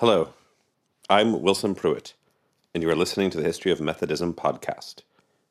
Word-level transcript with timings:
Hello, 0.00 0.30
I'm 1.10 1.42
Wilson 1.42 1.74
Pruitt, 1.74 2.14
and 2.72 2.82
you 2.82 2.88
are 2.88 2.96
listening 2.96 3.28
to 3.28 3.36
the 3.36 3.44
History 3.44 3.70
of 3.70 3.82
Methodism 3.82 4.32
podcast. 4.32 5.02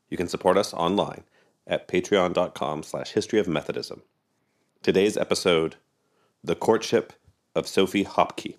You 0.09 0.17
can 0.17 0.27
support 0.27 0.57
us 0.57 0.73
online 0.73 1.25
at 1.67 1.87
patreon.com 1.87 2.81
slash 2.81 3.11
history 3.11 3.37
of 3.37 3.47
Methodism. 3.47 4.01
Today's 4.81 5.17
episode, 5.17 5.75
The 6.43 6.55
Courtship 6.55 7.13
of 7.53 7.67
Sophie 7.67 8.03
Hopkey. 8.03 8.55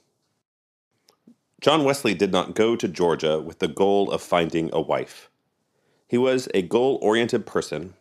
John 1.61 1.83
Wesley 1.83 2.15
did 2.15 2.31
not 2.31 2.55
go 2.55 2.77
to 2.77 2.87
Georgia 2.87 3.41
with 3.41 3.59
the 3.59 3.67
goal 3.67 4.13
of 4.13 4.23
finding 4.23 4.71
a 4.73 4.81
wife. 4.81 5.29
He 6.07 6.17
was 6.17 6.49
a 6.55 6.63
goal-oriented 6.63 7.47
person, 7.47 7.95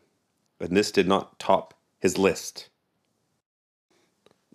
and 0.59 0.77
this 0.77 0.91
did 0.91 1.07
not 1.07 1.39
top 1.39 1.73
his 1.97 2.19
list. 2.19 2.69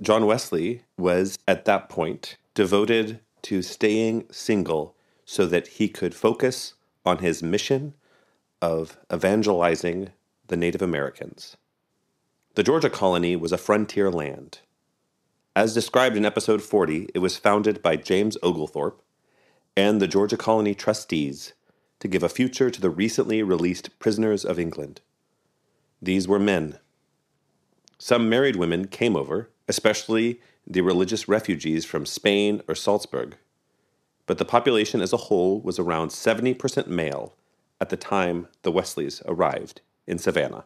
John 0.00 0.24
Wesley 0.24 0.84
was, 0.96 1.36
at 1.48 1.64
that 1.64 1.88
point, 1.88 2.36
devoted 2.54 3.18
to 3.44 3.62
staying 3.62 4.26
single 4.30 4.96
so 5.24 5.46
that 5.46 5.68
he 5.68 5.88
could 5.88 6.14
focus 6.14 6.74
on 7.04 7.18
his 7.18 7.42
mission 7.42 7.94
of 8.60 8.98
evangelizing 9.12 10.10
the 10.48 10.56
Native 10.56 10.82
Americans. 10.82 11.56
The 12.54 12.62
Georgia 12.62 12.90
colony 12.90 13.36
was 13.36 13.52
a 13.52 13.58
frontier 13.58 14.10
land. 14.10 14.60
As 15.56 15.74
described 15.74 16.16
in 16.16 16.24
episode 16.24 16.62
40, 16.62 17.10
it 17.14 17.18
was 17.18 17.36
founded 17.36 17.82
by 17.82 17.96
James 17.96 18.36
Oglethorpe 18.42 19.02
and 19.76 20.00
the 20.00 20.08
Georgia 20.08 20.36
colony 20.36 20.74
trustees 20.74 21.52
to 22.00 22.08
give 22.08 22.22
a 22.22 22.28
future 22.28 22.70
to 22.70 22.80
the 22.80 22.90
recently 22.90 23.42
released 23.42 23.98
prisoners 23.98 24.44
of 24.44 24.58
England. 24.58 25.00
These 26.00 26.26
were 26.28 26.38
men. 26.38 26.78
Some 27.98 28.28
married 28.28 28.56
women 28.56 28.86
came 28.88 29.16
over, 29.16 29.50
especially 29.68 30.40
the 30.66 30.80
religious 30.80 31.28
refugees 31.28 31.84
from 31.84 32.06
Spain 32.06 32.62
or 32.68 32.74
Salzburg, 32.74 33.36
but 34.26 34.38
the 34.38 34.44
population 34.44 35.00
as 35.00 35.12
a 35.12 35.18
whole 35.28 35.60
was 35.60 35.78
around 35.78 36.08
70% 36.08 36.86
male 36.86 37.34
at 37.80 37.90
the 37.90 37.96
time 37.96 38.48
the 38.62 38.72
Wesleys 38.72 39.22
arrived 39.26 39.80
in 40.06 40.18
Savannah. 40.18 40.64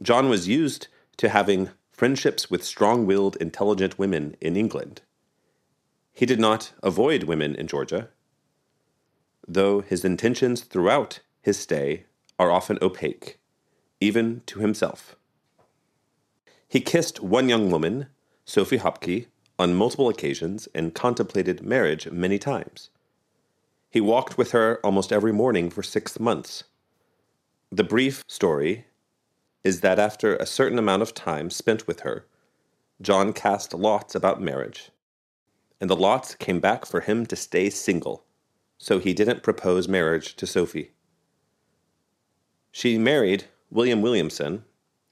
John 0.00 0.28
was 0.28 0.48
used 0.48 0.88
to 1.18 1.28
having 1.28 1.70
friendships 1.90 2.50
with 2.50 2.64
strong 2.64 3.06
willed, 3.06 3.36
intelligent 3.36 3.98
women 3.98 4.36
in 4.40 4.56
England. 4.56 5.02
He 6.12 6.26
did 6.26 6.40
not 6.40 6.72
avoid 6.82 7.24
women 7.24 7.54
in 7.54 7.66
Georgia, 7.66 8.08
though 9.46 9.80
his 9.80 10.04
intentions 10.04 10.60
throughout 10.62 11.20
his 11.42 11.58
stay 11.58 12.04
are 12.38 12.50
often 12.50 12.78
opaque, 12.80 13.38
even 14.00 14.42
to 14.46 14.60
himself. 14.60 15.16
He 16.68 16.80
kissed 16.80 17.20
one 17.20 17.48
young 17.48 17.70
woman 17.70 18.06
Sophie 18.44 18.78
Hopkey, 18.78 19.26
on 19.58 19.74
multiple 19.74 20.08
occasions 20.08 20.68
and 20.74 20.94
contemplated 20.94 21.62
marriage 21.62 22.10
many 22.10 22.38
times. 22.38 22.90
He 23.90 24.00
walked 24.00 24.38
with 24.38 24.52
her 24.52 24.78
almost 24.84 25.12
every 25.12 25.32
morning 25.32 25.70
for 25.70 25.82
six 25.82 26.20
months. 26.20 26.64
The 27.70 27.84
brief 27.84 28.22
story 28.26 28.86
is 29.64 29.80
that 29.80 29.98
after 29.98 30.36
a 30.36 30.46
certain 30.46 30.78
amount 30.78 31.02
of 31.02 31.14
time 31.14 31.50
spent 31.50 31.86
with 31.86 32.00
her, 32.00 32.26
John 33.00 33.32
cast 33.32 33.74
lots 33.74 34.14
about 34.14 34.40
marriage, 34.40 34.90
and 35.80 35.88
the 35.88 35.96
lots 35.96 36.34
came 36.34 36.60
back 36.60 36.84
for 36.84 37.00
him 37.00 37.26
to 37.26 37.36
stay 37.36 37.70
single, 37.70 38.24
so 38.78 38.98
he 38.98 39.14
didn't 39.14 39.42
propose 39.42 39.88
marriage 39.88 40.36
to 40.36 40.46
Sophie. 40.46 40.92
She 42.72 42.98
married 42.98 43.44
William 43.70 44.02
Williamson 44.02 44.64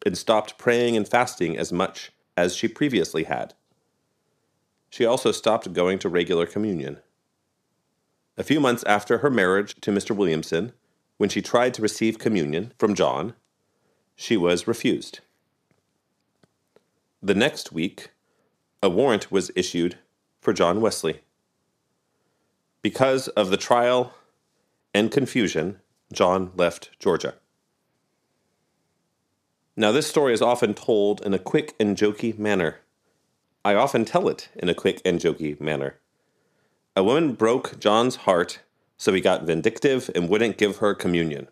and 0.04 0.16
stopped 0.16 0.58
praying 0.58 0.96
and 0.96 1.08
fasting 1.08 1.56
as 1.56 1.72
much 1.72 2.12
as 2.36 2.54
she 2.54 2.68
previously 2.68 3.24
had. 3.24 3.54
She 4.90 5.04
also 5.04 5.32
stopped 5.32 5.72
going 5.72 5.98
to 6.00 6.08
regular 6.08 6.46
communion. 6.46 7.00
A 8.38 8.44
few 8.44 8.60
months 8.60 8.84
after 8.84 9.18
her 9.18 9.30
marriage 9.30 9.74
to 9.80 9.90
Mr. 9.90 10.14
Williamson, 10.14 10.72
when 11.16 11.30
she 11.30 11.40
tried 11.40 11.74
to 11.74 11.82
receive 11.82 12.18
communion 12.18 12.72
from 12.78 12.94
John, 12.94 13.34
she 14.14 14.36
was 14.36 14.66
refused. 14.66 15.20
The 17.22 17.34
next 17.34 17.72
week, 17.72 18.10
a 18.82 18.90
warrant 18.90 19.32
was 19.32 19.50
issued 19.56 19.98
for 20.40 20.52
John 20.52 20.80
Wesley. 20.80 21.20
Because 22.82 23.28
of 23.28 23.50
the 23.50 23.56
trial 23.56 24.14
and 24.94 25.10
confusion, 25.10 25.80
John 26.12 26.52
left 26.54 26.90
Georgia. 26.98 27.34
Now, 29.76 29.92
this 29.92 30.06
story 30.06 30.32
is 30.32 30.40
often 30.40 30.72
told 30.72 31.20
in 31.22 31.34
a 31.34 31.38
quick 31.38 31.74
and 31.80 31.96
jokey 31.96 32.38
manner. 32.38 32.80
I 33.66 33.74
often 33.74 34.04
tell 34.04 34.28
it 34.28 34.48
in 34.54 34.68
a 34.68 34.74
quick 34.74 35.02
and 35.04 35.18
jokey 35.18 35.60
manner. 35.60 35.96
A 36.94 37.02
woman 37.02 37.32
broke 37.32 37.80
John's 37.80 38.14
heart, 38.14 38.60
so 38.96 39.12
he 39.12 39.20
got 39.20 39.42
vindictive 39.42 40.08
and 40.14 40.28
wouldn't 40.28 40.56
give 40.56 40.76
her 40.76 40.94
communion. 40.94 41.48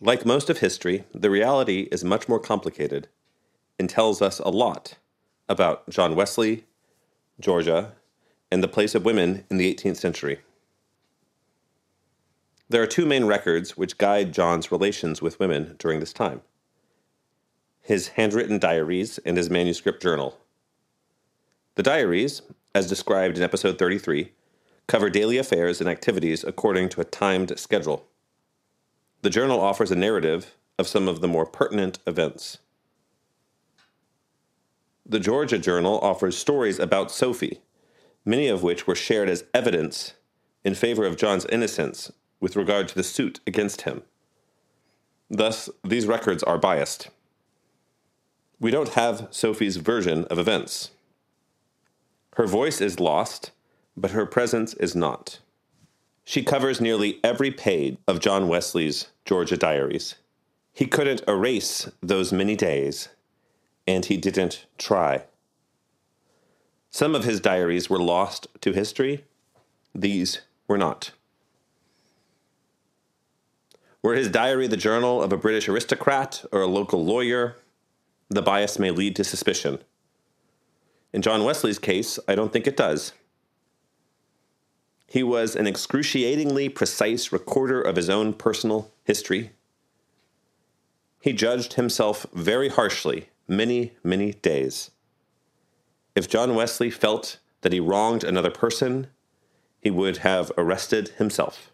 Like 0.00 0.24
most 0.24 0.48
of 0.48 0.58
history, 0.58 1.02
the 1.12 1.30
reality 1.30 1.88
is 1.90 2.04
much 2.04 2.28
more 2.28 2.38
complicated 2.38 3.08
and 3.76 3.90
tells 3.90 4.22
us 4.22 4.38
a 4.38 4.50
lot 4.50 4.98
about 5.48 5.90
John 5.90 6.14
Wesley, 6.14 6.62
Georgia, 7.40 7.94
and 8.52 8.62
the 8.62 8.68
place 8.68 8.94
of 8.94 9.04
women 9.04 9.44
in 9.50 9.56
the 9.56 9.74
18th 9.74 9.96
century. 9.96 10.38
There 12.68 12.84
are 12.84 12.86
two 12.86 13.04
main 13.04 13.24
records 13.24 13.76
which 13.76 13.98
guide 13.98 14.32
John's 14.32 14.70
relations 14.70 15.20
with 15.20 15.40
women 15.40 15.74
during 15.80 15.98
this 15.98 16.12
time 16.12 16.42
his 17.84 18.08
handwritten 18.08 18.58
diaries 18.58 19.18
and 19.18 19.36
his 19.36 19.50
manuscript 19.50 20.02
journal. 20.02 20.38
The 21.74 21.82
diaries, 21.82 22.40
as 22.74 22.88
described 22.88 23.36
in 23.36 23.44
episode 23.44 23.78
33, 23.78 24.32
cover 24.86 25.10
daily 25.10 25.36
affairs 25.36 25.80
and 25.80 25.88
activities 25.88 26.44
according 26.44 26.88
to 26.90 27.02
a 27.02 27.04
timed 27.04 27.58
schedule. 27.58 28.06
The 29.20 29.28
journal 29.28 29.60
offers 29.60 29.90
a 29.90 29.96
narrative 29.96 30.54
of 30.78 30.88
some 30.88 31.08
of 31.08 31.20
the 31.20 31.28
more 31.28 31.44
pertinent 31.44 31.98
events. 32.06 32.58
The 35.04 35.20
Georgia 35.20 35.58
Journal 35.58 35.98
offers 36.00 36.38
stories 36.38 36.78
about 36.78 37.12
Sophie, 37.12 37.60
many 38.24 38.48
of 38.48 38.62
which 38.62 38.86
were 38.86 38.94
shared 38.94 39.28
as 39.28 39.44
evidence 39.52 40.14
in 40.64 40.74
favor 40.74 41.04
of 41.04 41.18
John's 41.18 41.44
innocence 41.46 42.10
with 42.40 42.56
regard 42.56 42.88
to 42.88 42.94
the 42.94 43.02
suit 43.02 43.40
against 43.46 43.82
him. 43.82 44.02
Thus, 45.28 45.68
these 45.84 46.06
records 46.06 46.42
are 46.42 46.56
biased. 46.56 47.10
We 48.60 48.70
don't 48.70 48.90
have 48.90 49.28
Sophie's 49.30 49.76
version 49.76 50.24
of 50.26 50.38
events. 50.38 50.90
Her 52.36 52.46
voice 52.46 52.80
is 52.80 53.00
lost, 53.00 53.50
but 53.96 54.12
her 54.12 54.26
presence 54.26 54.74
is 54.74 54.94
not. 54.94 55.40
She 56.24 56.42
covers 56.42 56.80
nearly 56.80 57.20
every 57.22 57.50
page 57.50 57.98
of 58.08 58.20
John 58.20 58.48
Wesley's 58.48 59.08
Georgia 59.24 59.56
Diaries. 59.56 60.14
He 60.72 60.86
couldn't 60.86 61.22
erase 61.28 61.88
those 62.02 62.32
many 62.32 62.56
days, 62.56 63.08
and 63.86 64.04
he 64.04 64.16
didn't 64.16 64.66
try. 64.78 65.24
Some 66.90 67.14
of 67.14 67.24
his 67.24 67.40
diaries 67.40 67.90
were 67.90 67.98
lost 67.98 68.46
to 68.60 68.72
history, 68.72 69.24
these 69.94 70.40
were 70.66 70.78
not. 70.78 71.10
Were 74.02 74.14
his 74.14 74.28
diary 74.28 74.66
the 74.66 74.76
journal 74.76 75.22
of 75.22 75.32
a 75.32 75.36
British 75.36 75.68
aristocrat 75.68 76.44
or 76.52 76.62
a 76.62 76.66
local 76.66 77.04
lawyer, 77.04 77.56
the 78.28 78.42
bias 78.42 78.78
may 78.78 78.90
lead 78.90 79.16
to 79.16 79.24
suspicion. 79.24 79.78
In 81.12 81.22
John 81.22 81.44
Wesley's 81.44 81.78
case, 81.78 82.18
I 82.26 82.34
don't 82.34 82.52
think 82.52 82.66
it 82.66 82.76
does. 82.76 83.12
He 85.06 85.22
was 85.22 85.54
an 85.54 85.66
excruciatingly 85.66 86.68
precise 86.70 87.30
recorder 87.30 87.80
of 87.80 87.96
his 87.96 88.10
own 88.10 88.32
personal 88.32 88.90
history. 89.04 89.52
He 91.20 91.32
judged 91.32 91.74
himself 91.74 92.26
very 92.32 92.68
harshly 92.68 93.28
many, 93.46 93.92
many 94.02 94.32
days. 94.32 94.90
If 96.14 96.28
John 96.28 96.54
Wesley 96.54 96.90
felt 96.90 97.38
that 97.60 97.72
he 97.72 97.80
wronged 97.80 98.24
another 98.24 98.50
person, 98.50 99.08
he 99.80 99.90
would 99.90 100.18
have 100.18 100.50
arrested 100.58 101.08
himself. 101.18 101.70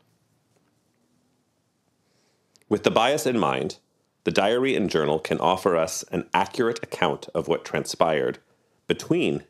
With 2.69 2.85
the 2.85 2.91
bias 2.91 3.27
in 3.27 3.39
mind, 3.39 3.79
the 4.25 4.31
diary 4.31 4.75
and 4.75 4.91
journal 4.91 5.19
can 5.19 5.39
offer 5.39 5.77
us 5.77 6.05
an 6.11 6.29
accurate 6.35 6.83
account 6.83 7.29
of 7.35 7.49
what 7.49 7.65
transpired 7.65 8.39
between 8.87 9.45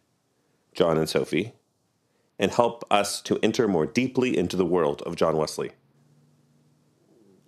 John 0.74 0.96
and 0.96 1.08
Sophie 1.08 1.54
and 2.38 2.52
help 2.52 2.84
us 2.90 3.20
to 3.22 3.38
enter 3.42 3.68
more 3.68 3.86
deeply 3.86 4.36
into 4.36 4.56
the 4.56 4.64
world 4.64 5.02
of 5.02 5.16
John 5.16 5.36
Wesley. 5.36 5.72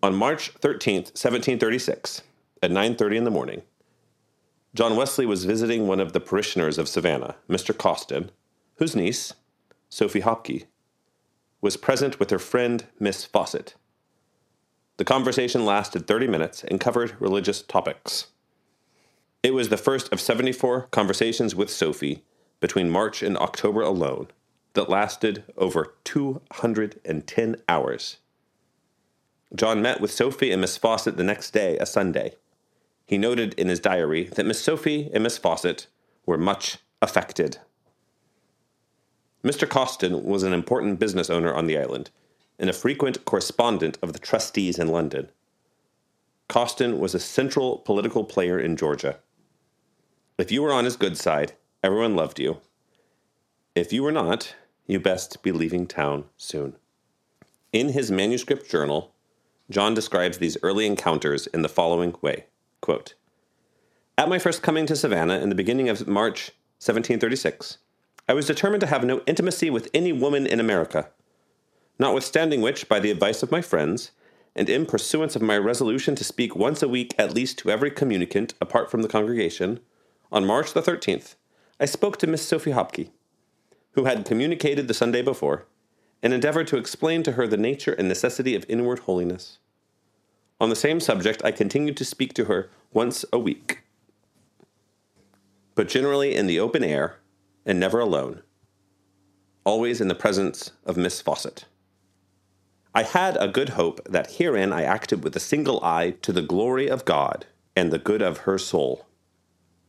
On 0.02 0.14
March 0.14 0.52
13th, 0.54 1.14
1736, 1.14 2.22
at 2.62 2.70
9:30 2.70 3.16
in 3.16 3.24
the 3.24 3.30
morning, 3.30 3.62
John 4.74 4.96
Wesley 4.96 5.26
was 5.26 5.44
visiting 5.44 5.86
one 5.86 6.00
of 6.00 6.12
the 6.12 6.20
parishioners 6.20 6.78
of 6.78 6.88
Savannah, 6.88 7.36
Mr. 7.48 7.76
Causton, 7.76 8.30
whose 8.76 8.96
niece, 8.96 9.34
Sophie 9.88 10.22
Hopke, 10.22 10.66
was 11.60 11.76
present 11.76 12.18
with 12.18 12.30
her 12.30 12.38
friend 12.38 12.86
Miss 12.98 13.24
Fawcett. 13.24 13.74
The 14.98 15.04
conversation 15.04 15.64
lasted 15.64 16.06
30 16.06 16.26
minutes 16.26 16.64
and 16.64 16.80
covered 16.80 17.20
religious 17.20 17.62
topics. 17.62 18.28
It 19.42 19.54
was 19.54 19.70
the 19.70 19.76
first 19.76 20.12
of 20.12 20.20
74 20.20 20.88
conversations 20.90 21.54
with 21.54 21.70
Sophie 21.70 22.22
between 22.60 22.90
March 22.90 23.22
and 23.22 23.36
October 23.36 23.80
alone 23.80 24.28
that 24.74 24.88
lasted 24.88 25.44
over 25.56 25.94
210 26.04 27.56
hours. 27.68 28.18
John 29.54 29.82
met 29.82 30.00
with 30.00 30.12
Sophie 30.12 30.52
and 30.52 30.60
Miss 30.60 30.76
Fawcett 30.76 31.16
the 31.16 31.24
next 31.24 31.50
day, 31.50 31.76
a 31.78 31.86
Sunday. 31.86 32.34
He 33.04 33.18
noted 33.18 33.54
in 33.54 33.68
his 33.68 33.80
diary 33.80 34.24
that 34.36 34.46
Miss 34.46 34.62
Sophie 34.62 35.10
and 35.12 35.22
Miss 35.22 35.36
Fawcett 35.36 35.88
were 36.24 36.38
much 36.38 36.78
affected. 37.02 37.58
Mr. 39.44 39.68
Causton 39.68 40.24
was 40.24 40.44
an 40.44 40.52
important 40.52 41.00
business 41.00 41.28
owner 41.28 41.52
on 41.52 41.66
the 41.66 41.76
island 41.76 42.10
and 42.62 42.70
a 42.70 42.72
frequent 42.72 43.24
correspondent 43.24 43.98
of 44.00 44.12
the 44.12 44.20
trustees 44.20 44.78
in 44.78 44.86
London. 44.86 45.28
Causton 46.48 47.00
was 47.00 47.12
a 47.12 47.18
central 47.18 47.78
political 47.78 48.22
player 48.22 48.56
in 48.56 48.76
Georgia. 48.76 49.18
If 50.38 50.52
you 50.52 50.62
were 50.62 50.72
on 50.72 50.84
his 50.84 50.96
good 50.96 51.18
side, 51.18 51.54
everyone 51.82 52.14
loved 52.14 52.38
you. 52.38 52.58
If 53.74 53.92
you 53.92 54.04
were 54.04 54.12
not, 54.12 54.54
you 54.86 55.00
best 55.00 55.42
be 55.42 55.50
leaving 55.50 55.88
town 55.88 56.26
soon. 56.36 56.76
In 57.72 57.88
his 57.88 58.12
manuscript 58.12 58.70
journal, 58.70 59.12
John 59.68 59.92
describes 59.92 60.38
these 60.38 60.58
early 60.62 60.86
encounters 60.86 61.48
in 61.48 61.62
the 61.62 61.68
following 61.68 62.14
way 62.22 62.44
quote, 62.80 63.14
At 64.16 64.28
my 64.28 64.38
first 64.38 64.62
coming 64.62 64.86
to 64.86 64.94
Savannah 64.94 65.40
in 65.40 65.48
the 65.48 65.56
beginning 65.56 65.88
of 65.88 66.06
March 66.06 66.52
1736, 66.78 67.78
I 68.28 68.34
was 68.34 68.46
determined 68.46 68.82
to 68.82 68.86
have 68.86 69.04
no 69.04 69.20
intimacy 69.26 69.68
with 69.68 69.90
any 69.92 70.12
woman 70.12 70.46
in 70.46 70.60
America. 70.60 71.10
Notwithstanding 72.02 72.62
which, 72.62 72.88
by 72.88 72.98
the 72.98 73.12
advice 73.12 73.44
of 73.44 73.52
my 73.52 73.62
friends, 73.62 74.10
and 74.56 74.68
in 74.68 74.86
pursuance 74.86 75.36
of 75.36 75.40
my 75.40 75.56
resolution 75.56 76.16
to 76.16 76.24
speak 76.24 76.56
once 76.56 76.82
a 76.82 76.88
week 76.88 77.14
at 77.16 77.32
least 77.32 77.58
to 77.58 77.70
every 77.70 77.92
communicant 77.92 78.54
apart 78.60 78.90
from 78.90 79.02
the 79.02 79.08
congregation, 79.08 79.78
on 80.32 80.44
March 80.44 80.72
the 80.72 80.82
13th, 80.82 81.36
I 81.78 81.84
spoke 81.84 82.16
to 82.16 82.26
Miss 82.26 82.42
Sophie 82.42 82.72
Hopkey, 82.72 83.10
who 83.92 84.06
had 84.06 84.24
communicated 84.24 84.88
the 84.88 84.94
Sunday 84.94 85.22
before, 85.22 85.66
and 86.24 86.32
endeavored 86.32 86.66
to 86.66 86.76
explain 86.76 87.22
to 87.22 87.32
her 87.32 87.46
the 87.46 87.56
nature 87.56 87.92
and 87.92 88.08
necessity 88.08 88.56
of 88.56 88.66
inward 88.68 88.98
holiness. 88.98 89.60
On 90.60 90.70
the 90.70 90.74
same 90.74 90.98
subject, 90.98 91.40
I 91.44 91.52
continued 91.52 91.96
to 91.98 92.04
speak 92.04 92.34
to 92.34 92.46
her 92.46 92.68
once 92.92 93.24
a 93.32 93.38
week, 93.38 93.84
but 95.76 95.86
generally 95.86 96.34
in 96.34 96.48
the 96.48 96.58
open 96.58 96.82
air 96.82 97.20
and 97.64 97.78
never 97.78 98.00
alone, 98.00 98.42
always 99.62 100.00
in 100.00 100.08
the 100.08 100.16
presence 100.16 100.72
of 100.84 100.96
Miss 100.96 101.20
Fawcett. 101.20 101.66
I 102.94 103.04
had 103.04 103.36
a 103.40 103.48
good 103.48 103.70
hope 103.70 104.06
that 104.08 104.32
herein 104.32 104.72
I 104.72 104.82
acted 104.82 105.24
with 105.24 105.34
a 105.34 105.40
single 105.40 105.82
eye 105.82 106.10
to 106.22 106.32
the 106.32 106.42
glory 106.42 106.88
of 106.88 107.04
God 107.04 107.46
and 107.74 107.90
the 107.90 107.98
good 107.98 108.20
of 108.20 108.38
her 108.38 108.58
soul, 108.58 109.06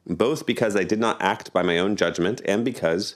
both 0.07 0.45
because 0.45 0.75
I 0.75 0.83
did 0.83 0.99
not 0.99 1.21
act 1.21 1.51
by 1.51 1.63
my 1.63 1.77
own 1.77 1.95
judgment 1.97 2.41
and 2.45 2.63
because, 2.63 3.15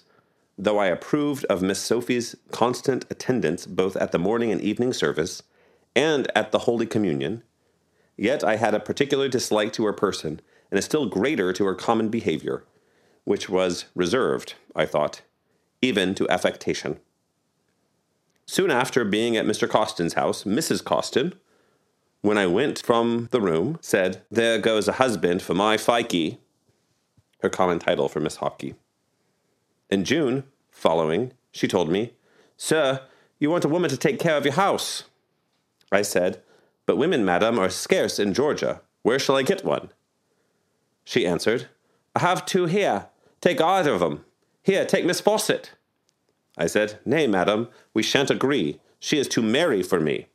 though 0.58 0.78
I 0.78 0.88
approved 0.88 1.46
of 1.46 1.62
Miss 1.62 1.80
Sophie's 1.80 2.36
constant 2.52 3.06
attendance 3.10 3.66
both 3.66 3.96
at 3.96 4.12
the 4.12 4.20
morning 4.20 4.52
and 4.52 4.60
evening 4.62 4.92
service 4.92 5.42
and 5.96 6.30
at 6.36 6.52
the 6.52 6.60
Holy 6.60 6.86
Communion, 6.86 7.44
yet 8.18 8.44
I 8.44 8.58
had 8.58 8.74
a 8.74 8.82
particular 8.82 9.30
dislike 9.30 9.72
to 9.74 9.86
her 9.86 9.94
person 9.94 10.42
and 10.70 10.78
a 10.78 10.82
still 10.82 11.06
greater 11.06 11.54
to 11.54 11.66
her 11.66 11.76
common 11.76 12.10
behavior 12.10 12.66
which 13.28 13.50
was 13.50 13.86
reserved, 13.94 14.54
I 14.74 14.86
thought, 14.86 15.22
even 15.82 16.16
to 16.16 16.30
affectation. 16.30 16.98
Soon 18.48 18.72
after 18.72 19.04
being 19.04 19.36
at 19.36 19.46
Mr. 19.46 19.70
Causton's 19.70 20.14
house, 20.14 20.44
Mrs. 20.44 20.84
Causton, 20.84 21.34
when 22.22 22.38
I 22.38 22.48
went 22.48 22.82
from 22.82 23.28
the 23.32 23.42
room, 23.42 23.78
said, 23.82 24.24
There 24.32 24.58
goes 24.58 24.88
a 24.88 24.94
husband 24.94 25.42
for 25.42 25.54
my 25.54 25.78
Fikey, 25.78 26.38
her 27.42 27.50
common 27.50 27.78
title 27.78 28.10
for 28.10 28.20
Miss 28.20 28.38
Hopkey. 28.38 28.76
In 29.90 30.04
June 30.04 30.44
following, 30.72 31.34
she 31.52 31.68
told 31.68 31.90
me, 31.90 32.14
Sir, 32.56 33.02
you 33.38 33.52
want 33.52 33.66
a 33.66 33.70
woman 33.70 33.90
to 33.90 33.98
take 33.98 34.20
care 34.20 34.38
of 34.38 34.46
your 34.46 34.56
house. 34.56 35.04
I 35.92 36.02
said, 36.02 36.42
But 36.86 36.98
women, 36.98 37.24
madam, 37.24 37.60
are 37.60 37.70
scarce 37.70 38.18
in 38.18 38.34
Georgia. 38.34 38.82
Where 39.04 39.20
shall 39.20 39.36
I 39.36 39.44
get 39.44 39.64
one? 39.64 39.90
She 41.04 41.28
answered, 41.28 41.68
I 42.16 42.20
have 42.20 42.46
two 42.46 42.66
here, 42.66 43.08
Take 43.42 43.62
either 43.62 43.94
of 43.94 44.00
them. 44.00 44.26
Here, 44.64 44.86
take 44.86 45.06
Miss 45.06 45.22
Fawcett. 45.22 45.72
I 46.58 46.68
said, 46.68 47.00
Nay, 47.06 47.28
madam, 47.28 47.70
we 47.94 48.04
shan't 48.04 48.32
agree. 48.32 48.80
She 49.00 49.20
is 49.20 49.28
too 49.28 49.42
merry 49.42 49.84
for 49.84 50.00
me. 50.00 50.28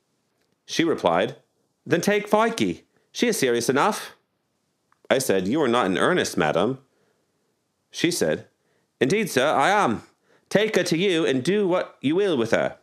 She 0.67 0.85
replied, 0.85 1.37
Then 1.85 2.01
take 2.01 2.31
Fikey. 2.31 2.83
She 3.11 3.29
is 3.29 3.39
serious 3.39 3.69
enough. 3.69 4.13
I 5.11 5.19
said, 5.19 5.49
You 5.49 5.61
are 5.63 5.69
not 5.69 5.87
in 5.87 5.99
earnest, 5.99 6.37
madam. 6.37 6.79
She 7.91 8.11
said, 8.11 8.47
Indeed, 9.01 9.29
sir, 9.29 9.47
I 9.47 9.71
am. 9.71 10.03
Take 10.49 10.77
her 10.77 10.85
to 10.85 10.97
you 10.97 11.27
and 11.27 11.43
do 11.43 11.67
what 11.67 11.97
you 12.01 12.15
will 12.15 12.37
with 12.37 12.53
her. 12.53 12.77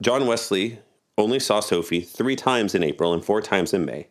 John 0.00 0.26
Wesley 0.26 0.78
only 1.18 1.38
saw 1.38 1.60
Sophie 1.60 2.00
three 2.00 2.36
times 2.36 2.74
in 2.74 2.82
April 2.82 3.12
and 3.12 3.24
four 3.24 3.42
times 3.42 3.74
in 3.74 3.84
May. 3.84 4.08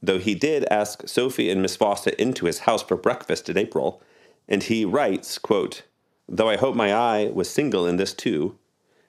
Though 0.00 0.18
he 0.18 0.34
did 0.34 0.66
ask 0.70 1.08
Sophie 1.08 1.50
and 1.50 1.62
Miss 1.62 1.76
Fawcett 1.76 2.14
into 2.14 2.46
his 2.46 2.60
house 2.60 2.82
for 2.82 2.96
breakfast 2.96 3.48
in 3.48 3.58
April, 3.58 4.02
and 4.48 4.62
he 4.62 4.84
writes, 4.84 5.38
quote, 5.38 5.82
Though 6.28 6.48
I 6.48 6.56
hope 6.56 6.74
my 6.74 6.94
eye 6.94 7.30
was 7.32 7.50
single 7.50 7.86
in 7.86 7.96
this 7.96 8.14
too, 8.14 8.58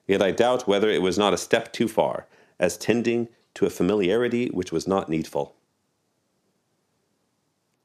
yet 0.08 0.22
I 0.22 0.32
doubt 0.32 0.68
whether 0.68 0.90
it 0.90 1.02
was 1.02 1.18
not 1.18 1.34
a 1.34 1.38
step 1.38 1.72
too 1.72 1.88
far, 1.88 2.28
as 2.60 2.78
tending 2.78 3.30
to 3.56 3.66
a 3.66 3.70
familiarity 3.70 4.48
which 4.50 4.72
was 4.72 4.88
not 4.88 5.10
needful. 5.10 5.56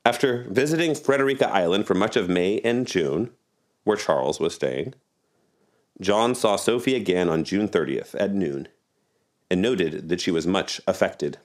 After 0.05 0.45
visiting 0.51 0.95
Frederica 0.95 1.49
Island 1.49 1.87
for 1.87 1.95
much 1.95 2.17
of 2.17 2.29
May 2.29 2.61
and 2.61 2.87
June, 2.87 3.31
where 3.85 3.97
Charles 3.97 4.41
was 4.41 4.55
staying, 4.55 4.95
John 6.01 6.35
saw 6.35 6.57
Sophie 6.57 6.97
again 6.97 7.29
on 7.29 7.45
June 7.45 7.69
30th 7.69 8.15
at 8.19 8.35
noon, 8.35 8.69
and 9.51 9.61
noted 9.61 10.09
that 10.09 10.21
she 10.21 10.31
was 10.31 10.47
much 10.47 10.81
affected. 10.87 11.39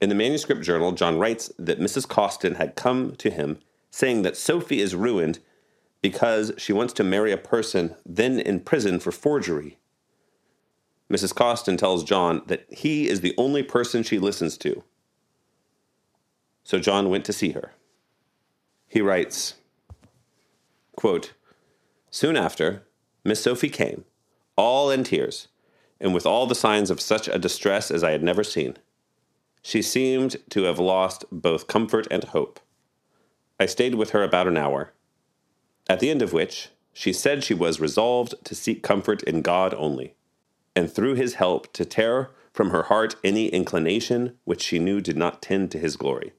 In 0.00 0.08
the 0.08 0.14
manuscript 0.14 0.62
journal, 0.62 0.92
John 0.92 1.18
writes 1.18 1.52
that 1.58 1.80
Mrs. 1.80 2.08
Causton 2.08 2.54
had 2.54 2.76
come 2.76 3.16
to 3.16 3.30
him 3.30 3.58
saying 3.90 4.22
that 4.22 4.36
Sophie 4.36 4.80
is 4.80 4.94
ruined 4.94 5.40
because 6.02 6.52
she 6.56 6.72
wants 6.72 6.92
to 6.94 7.04
marry 7.04 7.32
a 7.32 7.36
person 7.36 7.94
then 8.06 8.38
in 8.40 8.60
prison 8.60 8.98
for 8.98 9.12
forgery. 9.12 9.78
Mrs. 11.10 11.34
Causton 11.34 11.76
tells 11.76 12.04
John 12.04 12.42
that 12.46 12.66
he 12.70 13.08
is 13.08 13.20
the 13.20 13.34
only 13.36 13.62
person 13.62 14.02
she 14.02 14.18
listens 14.18 14.56
to. 14.58 14.84
So 16.62 16.78
John 16.78 17.10
went 17.10 17.24
to 17.24 17.32
see 17.32 17.50
her. 17.50 17.72
He 18.86 19.00
writes, 19.00 19.54
quote, 20.96 21.32
Soon 22.10 22.36
after, 22.36 22.84
Miss 23.24 23.42
Sophie 23.42 23.68
came, 23.68 24.04
all 24.56 24.90
in 24.90 25.04
tears, 25.04 25.48
and 26.00 26.14
with 26.14 26.26
all 26.26 26.46
the 26.46 26.54
signs 26.54 26.90
of 26.90 27.00
such 27.00 27.28
a 27.28 27.38
distress 27.38 27.90
as 27.90 28.02
I 28.02 28.12
had 28.12 28.22
never 28.22 28.42
seen. 28.42 28.76
She 29.62 29.82
seemed 29.82 30.36
to 30.50 30.62
have 30.64 30.78
lost 30.78 31.24
both 31.30 31.66
comfort 31.66 32.06
and 32.10 32.24
hope. 32.24 32.60
I 33.58 33.66
stayed 33.66 33.94
with 33.94 34.10
her 34.10 34.22
about 34.22 34.48
an 34.48 34.56
hour, 34.56 34.92
at 35.90 35.98
the 35.98 36.08
end 36.08 36.22
of 36.22 36.32
which 36.32 36.68
she 36.92 37.12
said 37.12 37.42
she 37.42 37.52
was 37.52 37.80
resolved 37.80 38.32
to 38.44 38.54
seek 38.54 38.80
comfort 38.80 39.24
in 39.24 39.42
God 39.42 39.74
only, 39.74 40.14
and 40.76 40.88
through 40.88 41.16
his 41.16 41.34
help 41.34 41.72
to 41.72 41.84
tear 41.84 42.30
from 42.52 42.70
her 42.70 42.84
heart 42.84 43.16
any 43.24 43.48
inclination 43.48 44.38
which 44.44 44.62
she 44.62 44.78
knew 44.78 45.00
did 45.00 45.16
not 45.16 45.42
tend 45.42 45.72
to 45.72 45.80
his 45.80 45.96
glory. 45.96 46.32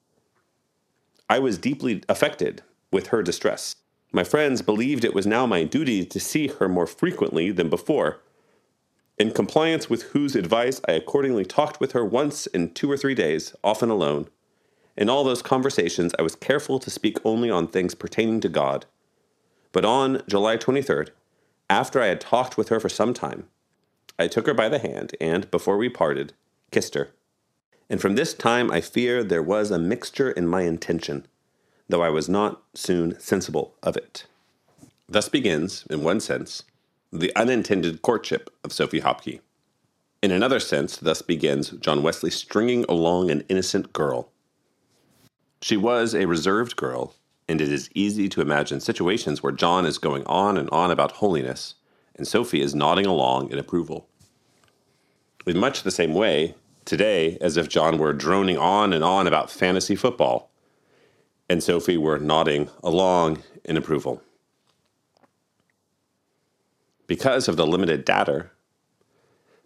I 1.29 1.39
was 1.39 1.57
deeply 1.57 2.01
affected 2.07 2.61
with 2.93 3.07
her 3.07 3.21
distress. 3.21 3.75
My 4.13 4.23
friends 4.23 4.61
believed 4.61 5.03
it 5.03 5.13
was 5.13 5.27
now 5.27 5.45
my 5.45 5.65
duty 5.65 6.05
to 6.05 6.19
see 6.21 6.47
her 6.47 6.69
more 6.69 6.87
frequently 6.87 7.51
than 7.51 7.69
before 7.69 8.21
in 9.17 9.31
compliance 9.31 9.89
with 9.89 10.03
whose 10.13 10.33
advice 10.33 10.79
I 10.87 10.93
accordingly 10.93 11.43
talked 11.43 11.81
with 11.81 11.91
her 11.91 12.05
once 12.05 12.47
in 12.47 12.73
two 12.73 12.89
or 12.89 12.95
three 12.95 13.15
days, 13.15 13.53
often 13.65 13.89
alone. 13.89 14.29
In 14.95 15.09
all 15.09 15.25
those 15.25 15.41
conversations, 15.41 16.15
I 16.17 16.21
was 16.21 16.35
careful 16.35 16.79
to 16.79 16.89
speak 16.89 17.17
only 17.25 17.49
on 17.49 17.67
things 17.67 17.95
pertaining 17.95 18.39
to 18.39 18.49
God. 18.49 18.85
But 19.71 19.85
on 19.85 20.21
July 20.27 20.57
23rd, 20.57 21.09
after 21.69 22.01
I 22.01 22.07
had 22.07 22.21
talked 22.21 22.57
with 22.57 22.69
her 22.69 22.79
for 22.79 22.89
some 22.89 23.13
time, 23.13 23.47
I 24.19 24.27
took 24.27 24.45
her 24.45 24.53
by 24.53 24.69
the 24.69 24.79
hand 24.79 25.15
and, 25.21 25.49
before 25.49 25.77
we 25.77 25.89
parted, 25.89 26.33
kissed 26.71 26.95
her. 26.95 27.11
And 27.89 28.01
from 28.01 28.15
this 28.15 28.33
time 28.33 28.71
I 28.71 28.81
fear 28.81 29.23
there 29.23 29.43
was 29.43 29.71
a 29.71 29.79
mixture 29.79 30.31
in 30.31 30.47
my 30.47 30.61
intention, 30.61 31.25
though 31.89 32.01
I 32.01 32.09
was 32.09 32.29
not 32.29 32.61
soon 32.73 33.19
sensible 33.19 33.75
of 33.81 33.97
it. 33.97 34.25
Thus 35.07 35.27
begins, 35.27 35.85
in 35.89 36.03
one 36.03 36.19
sense, 36.19 36.63
the 37.11 37.35
unintended 37.35 38.01
courtship 38.01 38.49
of 38.63 38.71
Sophie 38.71 39.01
Hopkey. 39.01 39.41
In 40.21 40.31
another 40.31 40.59
sense, 40.59 40.97
thus 40.97 41.21
begins 41.21 41.71
John 41.71 42.03
Wesley 42.03 42.29
stringing 42.29 42.85
along 42.87 43.31
an 43.31 43.43
innocent 43.49 43.91
girl. 43.91 44.29
She 45.61 45.75
was 45.75 46.13
a 46.13 46.27
reserved 46.27 46.75
girl, 46.75 47.15
and 47.51 47.59
it 47.59 47.69
is 47.69 47.89
easy 47.93 48.29
to 48.29 48.41
imagine 48.41 48.79
situations 48.79 49.43
where 49.43 49.51
John 49.51 49.85
is 49.85 49.97
going 49.97 50.23
on 50.25 50.57
and 50.57 50.69
on 50.69 50.89
about 50.89 51.11
holiness, 51.11 51.75
and 52.15 52.25
Sophie 52.25 52.61
is 52.61 52.73
nodding 52.73 53.05
along 53.05 53.51
in 53.51 53.59
approval. 53.59 54.07
In 55.45 55.57
much 55.57 55.83
the 55.83 55.91
same 55.91 56.13
way, 56.13 56.55
today, 56.85 57.37
as 57.41 57.57
if 57.57 57.67
John 57.67 57.97
were 57.97 58.13
droning 58.13 58.57
on 58.57 58.93
and 58.93 59.03
on 59.03 59.27
about 59.27 59.51
fantasy 59.51 59.97
football, 59.97 60.49
and 61.49 61.61
Sophie 61.61 61.97
were 61.97 62.19
nodding 62.19 62.69
along 62.83 63.43
in 63.65 63.75
approval. 63.75 64.21
Because 67.05 67.49
of 67.49 67.57
the 67.57 67.67
limited 67.67 68.05
data, 68.05 68.49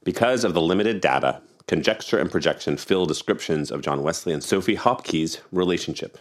because 0.03 0.43
of 0.43 0.55
the 0.55 0.61
limited 0.61 1.01
data, 1.01 1.39
conjecture 1.67 2.17
and 2.17 2.31
projection 2.31 2.77
fill 2.77 3.05
descriptions 3.05 3.69
of 3.69 3.81
John 3.81 4.01
Wesley 4.01 4.33
and 4.33 4.43
Sophie 4.43 4.75
Hopkins' 4.75 5.39
relationship. 5.51 6.17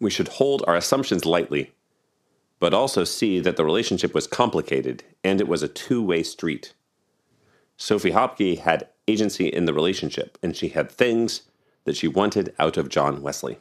We 0.00 0.10
should 0.10 0.28
hold 0.28 0.64
our 0.66 0.76
assumptions 0.76 1.24
lightly, 1.26 1.72
but 2.58 2.74
also 2.74 3.04
see 3.04 3.38
that 3.40 3.56
the 3.56 3.64
relationship 3.64 4.14
was 4.14 4.26
complicated 4.26 5.04
and 5.22 5.40
it 5.40 5.48
was 5.48 5.62
a 5.62 5.68
two 5.68 6.02
way 6.02 6.22
street. 6.22 6.72
Sophie 7.76 8.12
Hopkey 8.12 8.58
had 8.58 8.88
agency 9.08 9.48
in 9.48 9.64
the 9.64 9.74
relationship, 9.74 10.38
and 10.42 10.54
she 10.56 10.68
had 10.68 10.90
things 10.90 11.42
that 11.84 11.96
she 11.96 12.06
wanted 12.06 12.54
out 12.58 12.76
of 12.76 12.88
John 12.88 13.22
Wesley. 13.22 13.58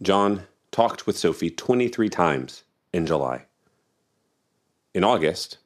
John 0.00 0.44
talked 0.70 1.06
with 1.06 1.18
Sophie 1.18 1.50
23 1.50 2.08
times 2.08 2.62
in 2.92 3.06
July. 3.06 3.44
In 4.94 5.04
August, 5.04 5.58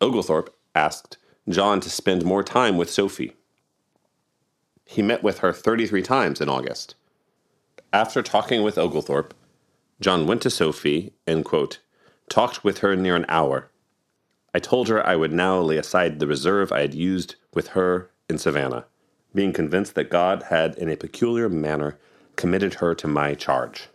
Oglethorpe 0.00 0.54
asked 0.74 1.16
John 1.48 1.80
to 1.80 1.90
spend 1.90 2.24
more 2.24 2.42
time 2.42 2.76
with 2.76 2.90
Sophie. 2.90 3.32
He 4.84 5.02
met 5.02 5.22
with 5.22 5.38
her 5.38 5.52
33 5.52 6.02
times 6.02 6.40
in 6.40 6.48
August. 6.48 6.94
After 7.96 8.22
talking 8.22 8.62
with 8.62 8.76
Oglethorpe, 8.76 9.32
John 10.02 10.26
went 10.26 10.42
to 10.42 10.50
Sophie 10.50 11.14
and, 11.26 11.46
quote, 11.46 11.78
talked 12.28 12.62
with 12.62 12.80
her 12.80 12.94
near 12.94 13.16
an 13.16 13.24
hour. 13.26 13.70
I 14.52 14.58
told 14.58 14.88
her 14.88 15.04
I 15.06 15.16
would 15.16 15.32
now 15.32 15.58
lay 15.60 15.78
aside 15.78 16.18
the 16.18 16.26
reserve 16.26 16.70
I 16.70 16.82
had 16.82 16.92
used 16.92 17.36
with 17.54 17.68
her 17.68 18.10
in 18.28 18.36
Savannah, 18.36 18.84
being 19.34 19.54
convinced 19.54 19.94
that 19.94 20.10
God 20.10 20.42
had 20.50 20.74
in 20.76 20.90
a 20.90 20.96
peculiar 20.98 21.48
manner 21.48 21.98
committed 22.36 22.74
her 22.74 22.94
to 22.94 23.08
my 23.08 23.32
charge. 23.32 23.88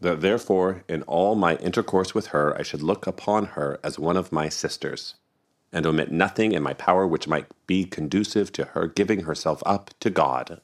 That 0.00 0.22
therefore, 0.22 0.84
in 0.88 1.02
all 1.02 1.34
my 1.34 1.56
intercourse 1.56 2.14
with 2.14 2.28
her, 2.28 2.58
I 2.58 2.62
should 2.62 2.82
look 2.82 3.06
upon 3.06 3.44
her 3.58 3.78
as 3.84 3.98
one 3.98 4.16
of 4.16 4.32
my 4.32 4.48
sisters, 4.48 5.16
and 5.70 5.84
omit 5.84 6.10
nothing 6.10 6.52
in 6.52 6.62
my 6.62 6.72
power 6.72 7.06
which 7.06 7.28
might 7.28 7.44
be 7.66 7.84
conducive 7.84 8.50
to 8.52 8.64
her 8.64 8.86
giving 8.86 9.24
herself 9.24 9.62
up 9.66 9.90
to 10.00 10.08
God. 10.08 10.62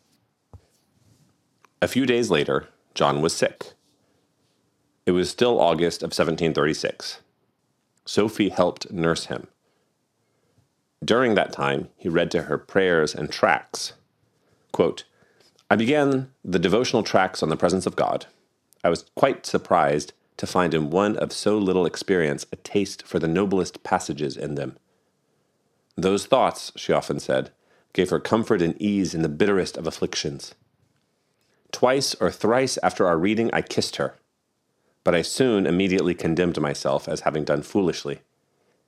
A 1.82 1.88
few 1.88 2.04
days 2.04 2.30
later, 2.30 2.68
John 2.94 3.22
was 3.22 3.34
sick. 3.34 3.72
It 5.06 5.12
was 5.12 5.30
still 5.30 5.58
August 5.58 6.02
of 6.02 6.08
1736. 6.08 7.20
Sophie 8.04 8.50
helped 8.50 8.92
nurse 8.92 9.26
him. 9.26 9.46
During 11.02 11.34
that 11.34 11.52
time, 11.52 11.88
he 11.96 12.10
read 12.10 12.30
to 12.32 12.42
her 12.42 12.58
prayers 12.58 13.14
and 13.14 13.32
tracts. 13.32 13.94
Quote, 14.72 15.04
I 15.70 15.76
began 15.76 16.30
the 16.44 16.58
devotional 16.58 17.02
tracts 17.02 17.42
on 17.42 17.48
the 17.48 17.56
presence 17.56 17.86
of 17.86 17.96
God. 17.96 18.26
I 18.84 18.90
was 18.90 19.06
quite 19.14 19.46
surprised 19.46 20.12
to 20.36 20.46
find 20.46 20.74
in 20.74 20.90
one 20.90 21.16
of 21.16 21.32
so 21.32 21.56
little 21.56 21.86
experience 21.86 22.44
a 22.52 22.56
taste 22.56 23.06
for 23.06 23.18
the 23.18 23.28
noblest 23.28 23.82
passages 23.82 24.36
in 24.36 24.54
them. 24.54 24.76
Those 25.96 26.26
thoughts, 26.26 26.72
she 26.76 26.92
often 26.92 27.20
said, 27.20 27.50
gave 27.94 28.10
her 28.10 28.20
comfort 28.20 28.60
and 28.60 28.80
ease 28.80 29.14
in 29.14 29.22
the 29.22 29.28
bitterest 29.28 29.78
of 29.78 29.86
afflictions. 29.86 30.54
Twice 31.72 32.14
or 32.16 32.30
thrice 32.30 32.78
after 32.82 33.06
our 33.06 33.18
reading, 33.18 33.50
I 33.52 33.62
kissed 33.62 33.96
her, 33.96 34.16
but 35.04 35.14
I 35.14 35.22
soon 35.22 35.66
immediately 35.66 36.14
condemned 36.14 36.60
myself 36.60 37.08
as 37.08 37.20
having 37.20 37.44
done 37.44 37.62
foolishly, 37.62 38.20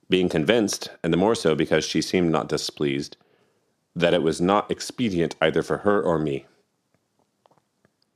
being 0.09 0.29
convinced, 0.29 0.89
and 1.03 1.11
the 1.11 1.17
more 1.17 1.35
so 1.35 1.55
because 1.55 1.85
she 1.85 2.01
seemed 2.01 2.31
not 2.31 2.49
displeased, 2.49 3.17
that 3.95 4.13
it 4.13 4.21
was 4.21 4.41
not 4.41 4.69
expedient 4.69 5.35
either 5.41 5.63
for 5.63 5.79
her 5.79 6.01
or 6.01 6.19
me. 6.19 6.45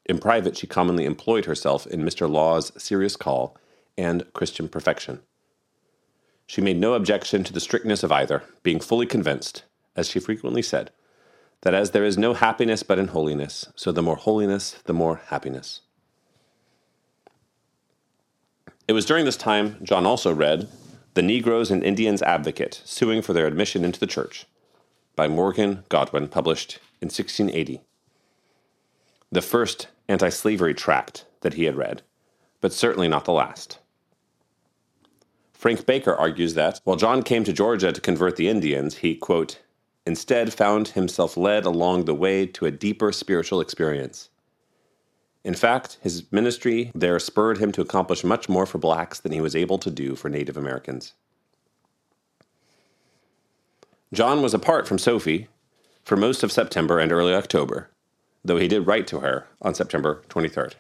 In 0.05 0.19
private, 0.19 0.57
she 0.57 0.67
commonly 0.67 1.05
employed 1.05 1.45
herself 1.45 1.85
in 1.85 2.01
Mr. 2.01 2.29
Law's 2.29 2.71
serious 2.81 3.15
call 3.15 3.57
and 3.97 4.31
Christian 4.33 4.69
perfection. 4.69 5.21
She 6.45 6.61
made 6.61 6.77
no 6.77 6.93
objection 6.93 7.43
to 7.43 7.53
the 7.53 7.59
strictness 7.59 8.03
of 8.03 8.11
either, 8.11 8.43
being 8.63 8.79
fully 8.79 9.05
convinced, 9.05 9.63
as 9.95 10.09
she 10.09 10.19
frequently 10.19 10.61
said, 10.61 10.91
that 11.61 11.73
as 11.73 11.91
there 11.91 12.05
is 12.05 12.17
no 12.17 12.33
happiness 12.33 12.83
but 12.83 12.99
in 12.99 13.07
holiness, 13.07 13.67
so 13.75 13.91
the 13.91 14.01
more 14.01 14.15
holiness, 14.15 14.75
the 14.85 14.93
more 14.93 15.21
happiness. 15.27 15.81
It 18.87 18.93
was 18.93 19.05
during 19.05 19.25
this 19.25 19.37
time 19.37 19.77
John 19.83 20.05
also 20.05 20.33
read 20.33 20.69
The 21.13 21.21
Negroes 21.21 21.71
and 21.71 21.83
Indians 21.83 22.21
Advocate, 22.21 22.81
Suing 22.85 23.21
for 23.21 23.33
Their 23.33 23.47
Admission 23.47 23.83
into 23.83 23.99
the 23.99 24.07
Church, 24.07 24.45
by 25.15 25.27
Morgan 25.27 25.83
Godwin, 25.89 26.27
published 26.27 26.79
in 27.01 27.07
1680 27.07 27.81
the 29.31 29.41
first 29.41 29.87
anti 30.07 30.29
slavery 30.29 30.73
tract 30.73 31.25
that 31.41 31.55
he 31.55 31.65
had 31.65 31.75
read, 31.75 32.01
but 32.61 32.73
certainly 32.73 33.07
not 33.07 33.25
the 33.25 33.33
last. 33.33 33.79
Frank 35.53 35.85
Baker 35.85 36.15
argues 36.15 36.53
that 36.53 36.79
while 36.83 36.95
John 36.95 37.23
came 37.23 37.43
to 37.43 37.53
Georgia 37.53 37.91
to 37.91 38.01
convert 38.01 38.35
the 38.35 38.47
Indians, 38.47 38.97
he, 38.97 39.15
quote, 39.15 39.59
instead 40.07 40.53
found 40.53 40.87
himself 40.87 41.35
led 41.35 41.65
along 41.65 42.05
the 42.05 42.15
way 42.15 42.45
to 42.45 42.65
a 42.65 42.71
deeper 42.71 43.11
spiritual 43.11 43.59
experience. 43.59 44.29
In 45.43 45.53
fact, 45.53 45.97
his 46.01 46.31
ministry 46.31 46.91
there 46.95 47.19
spurred 47.19 47.57
him 47.57 47.73
to 47.73 47.81
accomplish 47.81 48.23
much 48.23 48.47
more 48.47 48.65
for 48.65 48.77
blacks 48.77 49.19
than 49.19 49.33
he 49.33 49.41
was 49.41 49.55
able 49.55 49.77
to 49.79 49.91
do 49.91 50.15
for 50.15 50.29
Native 50.29 50.55
Americans. 50.55 51.13
John 54.13 54.41
was 54.41 54.53
apart 54.53 54.87
from 54.87 54.97
Sophie 54.97 55.49
for 56.05 56.15
most 56.15 56.41
of 56.41 56.53
September 56.53 56.99
and 56.99 57.11
early 57.11 57.33
October, 57.33 57.89
though 58.45 58.57
he 58.57 58.69
did 58.69 58.87
write 58.87 59.07
to 59.07 59.19
her 59.19 59.47
on 59.61 59.75
September 59.75 60.23
23rd. 60.29 60.75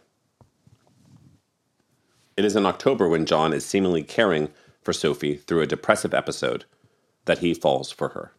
It 2.37 2.45
is 2.45 2.55
in 2.55 2.65
October 2.65 3.09
when 3.09 3.25
John 3.25 3.51
is 3.51 3.65
seemingly 3.65 4.03
caring 4.03 4.49
for 4.81 4.93
Sophie 4.93 5.35
through 5.35 5.61
a 5.61 5.67
depressive 5.67 6.13
episode 6.13 6.63
that 7.25 7.39
he 7.39 7.53
falls 7.53 7.91
for 7.91 8.09
her. 8.09 8.31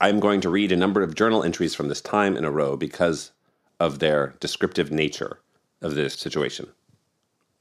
I 0.00 0.10
am 0.10 0.20
going 0.20 0.40
to 0.42 0.50
read 0.50 0.72
a 0.72 0.76
number 0.76 1.02
of 1.02 1.14
journal 1.14 1.42
entries 1.42 1.74
from 1.74 1.88
this 1.88 2.02
time 2.02 2.36
in 2.36 2.44
a 2.44 2.50
row 2.50 2.76
because 2.76 3.32
of 3.80 3.98
their 3.98 4.34
descriptive 4.40 4.90
nature 4.90 5.38
of 5.80 5.94
this 5.94 6.14
situation. 6.14 6.68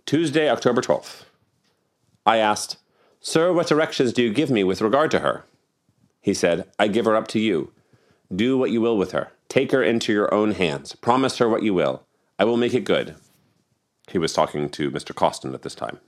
Tuesday, 0.06 0.50
October 0.50 0.82
12th. 0.82 1.24
I 2.26 2.38
asked, 2.38 2.78
Sir, 3.22 3.54
what 3.54 3.68
directions 3.68 4.14
do 4.14 4.22
you 4.22 4.34
give 4.34 4.50
me 4.50 4.64
with 4.64 4.82
regard 4.82 5.12
to 5.12 5.20
her? 5.20 5.46
He 6.22 6.34
said, 6.34 6.70
I 6.78 6.90
give 6.90 7.06
her 7.06 7.16
up 7.16 7.28
to 7.30 7.40
you. 7.40 7.72
Do 8.36 8.58
what 8.58 8.72
you 8.72 8.82
will 8.82 8.98
with 8.98 9.14
her. 9.14 9.32
Take 9.48 9.72
her 9.72 9.84
into 9.84 10.12
your 10.12 10.34
own 10.34 10.52
hands. 10.52 10.96
Promise 10.96 11.38
her 11.38 11.48
what 11.48 11.64
you 11.64 11.74
will. 11.74 12.04
I 12.38 12.44
will 12.44 12.58
make 12.58 12.74
it 12.74 12.84
good. 12.84 13.16
He 14.10 14.18
was 14.18 14.34
talking 14.34 14.70
to 14.70 14.92
Mr. 14.92 15.16
Causton 15.16 15.54
at 15.54 15.62
this 15.62 15.76
time. 15.76 16.00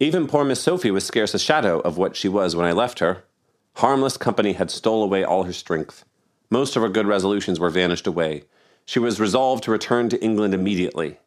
Even 0.00 0.26
poor 0.26 0.44
Miss 0.44 0.60
Sophie 0.60 0.90
was 0.90 1.06
scarce 1.06 1.34
a 1.34 1.38
shadow 1.38 1.80
of 1.80 1.96
what 1.96 2.16
she 2.16 2.28
was 2.28 2.56
when 2.56 2.66
I 2.66 2.72
left 2.72 2.98
her. 2.98 3.24
Harmless 3.78 4.16
company 4.16 4.54
had 4.54 4.72
stole 4.72 5.04
away 5.04 5.22
all 5.22 5.44
her 5.44 5.52
strength. 5.52 6.04
Most 6.50 6.74
of 6.74 6.82
her 6.82 6.88
good 6.88 7.06
resolutions 7.06 7.60
were 7.60 7.70
vanished 7.70 8.08
away. 8.08 8.42
She 8.84 8.98
was 8.98 9.20
resolved 9.20 9.62
to 9.64 9.70
return 9.70 10.08
to 10.08 10.20
England 10.20 10.52
immediately. 10.52 11.20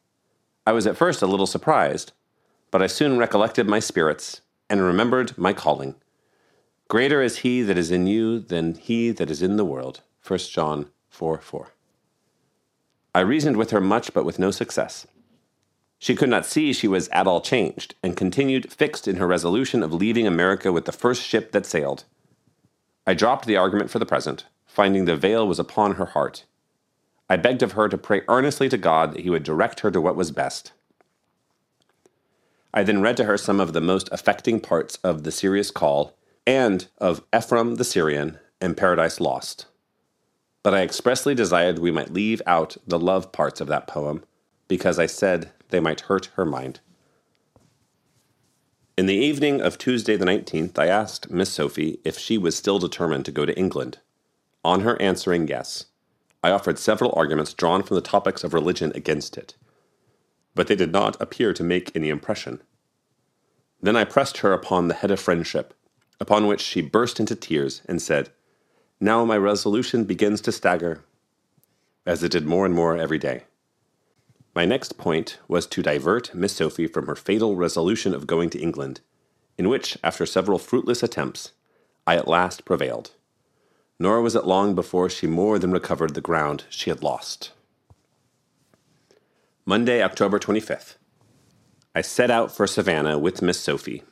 I 0.67 0.73
was 0.73 0.85
at 0.85 0.97
first 0.97 1.21
a 1.21 1.27
little 1.27 1.47
surprised, 1.47 2.11
but 2.69 2.81
I 2.81 2.87
soon 2.87 3.17
recollected 3.17 3.69
my 3.69 3.79
spirits 3.79 4.41
and 4.69 4.81
remembered 4.81 5.37
my 5.37 5.53
calling. 5.53 5.95
Greater 6.89 7.21
is 7.21 7.37
he 7.37 7.61
that 7.61 7.77
is 7.77 7.89
in 7.89 8.05
you 8.05 8.39
than 8.39 8.73
he 8.75 9.11
that 9.11 9.31
is 9.31 9.41
in 9.41 9.55
the 9.55 9.63
world. 9.63 10.01
1 10.27 10.39
John 10.39 10.87
4 11.07 11.37
4. 11.39 11.71
I 13.15 13.21
reasoned 13.21 13.55
with 13.55 13.71
her 13.71 13.79
much, 13.79 14.13
but 14.13 14.25
with 14.25 14.39
no 14.39 14.51
success. 14.51 15.07
She 15.99 16.15
could 16.15 16.29
not 16.29 16.45
see 16.45 16.73
she 16.73 16.89
was 16.89 17.07
at 17.13 17.27
all 17.27 17.39
changed, 17.39 17.95
and 18.03 18.17
continued 18.17 18.73
fixed 18.73 19.07
in 19.07 19.15
her 19.15 19.27
resolution 19.27 19.81
of 19.81 19.93
leaving 19.93 20.27
America 20.27 20.73
with 20.73 20.83
the 20.83 20.91
first 20.91 21.23
ship 21.23 21.53
that 21.53 21.65
sailed. 21.65 22.03
I 23.11 23.13
dropped 23.13 23.45
the 23.45 23.57
argument 23.57 23.89
for 23.89 23.99
the 23.99 24.05
present, 24.05 24.45
finding 24.65 25.05
the 25.05 25.17
veil 25.17 25.47
was 25.47 25.59
upon 25.59 25.95
her 25.95 26.07
heart. 26.07 26.45
I 27.29 27.35
begged 27.35 27.61
of 27.61 27.73
her 27.73 27.89
to 27.89 27.97
pray 27.97 28.21
earnestly 28.27 28.69
to 28.69 28.77
God 28.77 29.13
that 29.13 29.21
He 29.21 29.29
would 29.29 29.43
direct 29.43 29.81
her 29.81 29.91
to 29.91 29.99
what 29.99 30.15
was 30.15 30.31
best. 30.31 30.71
I 32.73 32.83
then 32.83 33.01
read 33.01 33.17
to 33.17 33.25
her 33.25 33.37
some 33.37 33.59
of 33.59 33.73
the 33.73 33.81
most 33.81 34.07
affecting 34.11 34.61
parts 34.61 34.95
of 35.03 35.23
The 35.23 35.31
Serious 35.31 35.71
Call 35.71 36.15
and 36.47 36.87
of 36.99 37.21
Ephraim 37.35 37.75
the 37.75 37.83
Syrian 37.83 38.39
and 38.61 38.77
Paradise 38.77 39.19
Lost 39.19 39.65
but 40.63 40.73
I 40.73 40.81
expressly 40.81 41.33
desired 41.33 41.79
we 41.79 41.91
might 41.91 42.13
leave 42.13 42.41
out 42.45 42.77
the 42.85 42.99
love 42.99 43.31
parts 43.31 43.61
of 43.61 43.67
that 43.67 43.87
poem, 43.87 44.23
because 44.67 44.99
I 44.99 45.05
said 45.05 45.51
they 45.69 45.79
might 45.79 46.01
hurt 46.01 46.27
her 46.35 46.45
mind. 46.45 46.79
In 49.01 49.07
the 49.07 49.15
evening 49.15 49.61
of 49.61 49.79
Tuesday 49.79 50.15
the 50.15 50.25
19th, 50.25 50.77
I 50.77 50.85
asked 50.85 51.31
Miss 51.31 51.51
Sophie 51.51 51.99
if 52.05 52.19
she 52.19 52.37
was 52.37 52.55
still 52.55 52.77
determined 52.77 53.25
to 53.25 53.31
go 53.31 53.47
to 53.47 53.57
England. 53.57 53.97
On 54.63 54.81
her 54.81 55.01
answering 55.01 55.47
yes, 55.47 55.85
I 56.43 56.51
offered 56.51 56.77
several 56.77 57.11
arguments 57.15 57.55
drawn 57.55 57.81
from 57.81 57.95
the 57.95 58.01
topics 58.01 58.43
of 58.43 58.53
religion 58.53 58.91
against 58.93 59.39
it, 59.39 59.55
but 60.53 60.67
they 60.67 60.75
did 60.75 60.91
not 60.91 61.19
appear 61.19 61.51
to 61.51 61.63
make 61.63 61.91
any 61.95 62.09
impression. 62.09 62.61
Then 63.81 63.95
I 63.95 64.03
pressed 64.03 64.37
her 64.37 64.53
upon 64.53 64.87
the 64.87 64.93
head 64.93 65.09
of 65.09 65.19
friendship, 65.19 65.73
upon 66.19 66.45
which 66.45 66.61
she 66.61 66.83
burst 66.83 67.19
into 67.19 67.35
tears 67.35 67.81
and 67.87 67.99
said, 67.99 68.29
now 68.99 69.25
my 69.25 69.35
resolution 69.35 70.03
begins 70.03 70.41
to 70.41 70.51
stagger. 70.51 71.03
as 72.05 72.21
it 72.21 72.31
did 72.31 72.45
more 72.45 72.67
and 72.67 72.75
more 72.75 72.95
every 72.95 73.17
day. 73.17 73.45
My 74.53 74.65
next 74.65 74.97
point 74.97 75.37
was 75.47 75.65
to 75.67 75.81
divert 75.81 76.35
Miss 76.35 76.53
Sophie 76.53 76.87
from 76.87 77.07
her 77.07 77.15
fatal 77.15 77.55
resolution 77.55 78.13
of 78.13 78.27
going 78.27 78.49
to 78.49 78.59
England, 78.59 78.99
in 79.57 79.69
which, 79.69 79.97
after 80.03 80.25
several 80.25 80.59
fruitless 80.59 81.01
attempts, 81.01 81.53
I 82.05 82.17
at 82.17 82.27
last 82.27 82.65
prevailed. 82.65 83.11
Nor 83.97 84.21
was 84.21 84.35
it 84.35 84.45
long 84.45 84.75
before 84.75 85.09
she 85.09 85.25
more 85.25 85.57
than 85.57 85.71
recovered 85.71 86.15
the 86.15 86.21
ground 86.21 86.65
she 86.69 86.89
had 86.89 87.01
lost. 87.01 87.51
Monday, 89.65 90.03
October 90.03 90.37
25th. 90.37 90.95
I 91.95 92.01
set 92.01 92.31
out 92.31 92.51
for 92.51 92.67
Savannah 92.67 93.19
with 93.19 93.41
Miss 93.41 93.59
Sophie. 93.59 94.03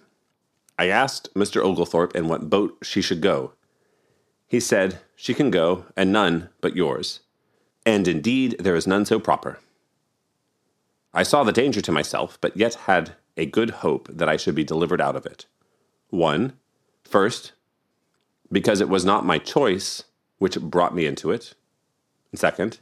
I 0.77 0.87
asked 0.87 1.33
Mr. 1.33 1.61
Oglethorpe 1.61 2.15
in 2.15 2.29
what 2.29 2.49
boat 2.49 2.77
she 2.81 3.01
should 3.01 3.19
go. 3.19 3.53
He 4.47 4.61
said, 4.61 4.99
She 5.15 5.33
can 5.33 5.51
go, 5.51 5.85
and 5.97 6.13
none 6.13 6.49
but 6.61 6.75
yours. 6.75 7.19
And 7.85 8.07
indeed, 8.07 8.55
there 8.59 8.75
is 8.75 8.87
none 8.87 9.05
so 9.05 9.19
proper. 9.19 9.59
I 11.13 11.23
saw 11.23 11.43
the 11.43 11.51
danger 11.51 11.81
to 11.81 11.91
myself, 11.91 12.37
but 12.41 12.55
yet 12.55 12.75
had 12.75 13.13
a 13.35 13.45
good 13.45 13.69
hope 13.69 14.07
that 14.11 14.29
I 14.29 14.37
should 14.37 14.55
be 14.55 14.63
delivered 14.63 15.01
out 15.01 15.15
of 15.15 15.25
it. 15.25 15.45
One, 16.09 16.53
first, 17.03 17.53
because 18.51 18.81
it 18.81 18.89
was 18.89 19.05
not 19.05 19.25
my 19.25 19.37
choice 19.37 20.03
which 20.37 20.59
brought 20.59 20.95
me 20.95 21.05
into 21.05 21.31
it. 21.31 21.53
And 22.31 22.39
second, 22.39 22.79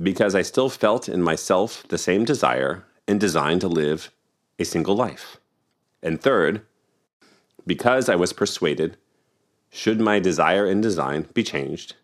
because 0.00 0.34
I 0.34 0.42
still 0.42 0.68
felt 0.68 1.08
in 1.08 1.22
myself 1.22 1.84
the 1.88 1.98
same 1.98 2.24
desire 2.24 2.84
and 3.06 3.20
design 3.20 3.58
to 3.60 3.68
live 3.68 4.10
a 4.58 4.64
single 4.64 4.94
life. 4.94 5.38
And 6.02 6.20
third, 6.20 6.62
because 7.66 8.08
I 8.08 8.16
was 8.16 8.32
persuaded, 8.32 8.96
should 9.70 10.00
my 10.00 10.18
desire 10.18 10.66
and 10.66 10.82
design 10.82 11.28
be 11.34 11.42
changed, 11.42 11.94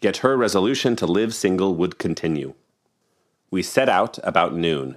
yet 0.00 0.18
her 0.18 0.36
resolution 0.36 0.96
to 0.96 1.06
live 1.06 1.34
single 1.34 1.74
would 1.74 1.98
continue. 1.98 2.54
We 3.52 3.64
set 3.64 3.88
out 3.88 4.18
about 4.22 4.54
noon. 4.54 4.96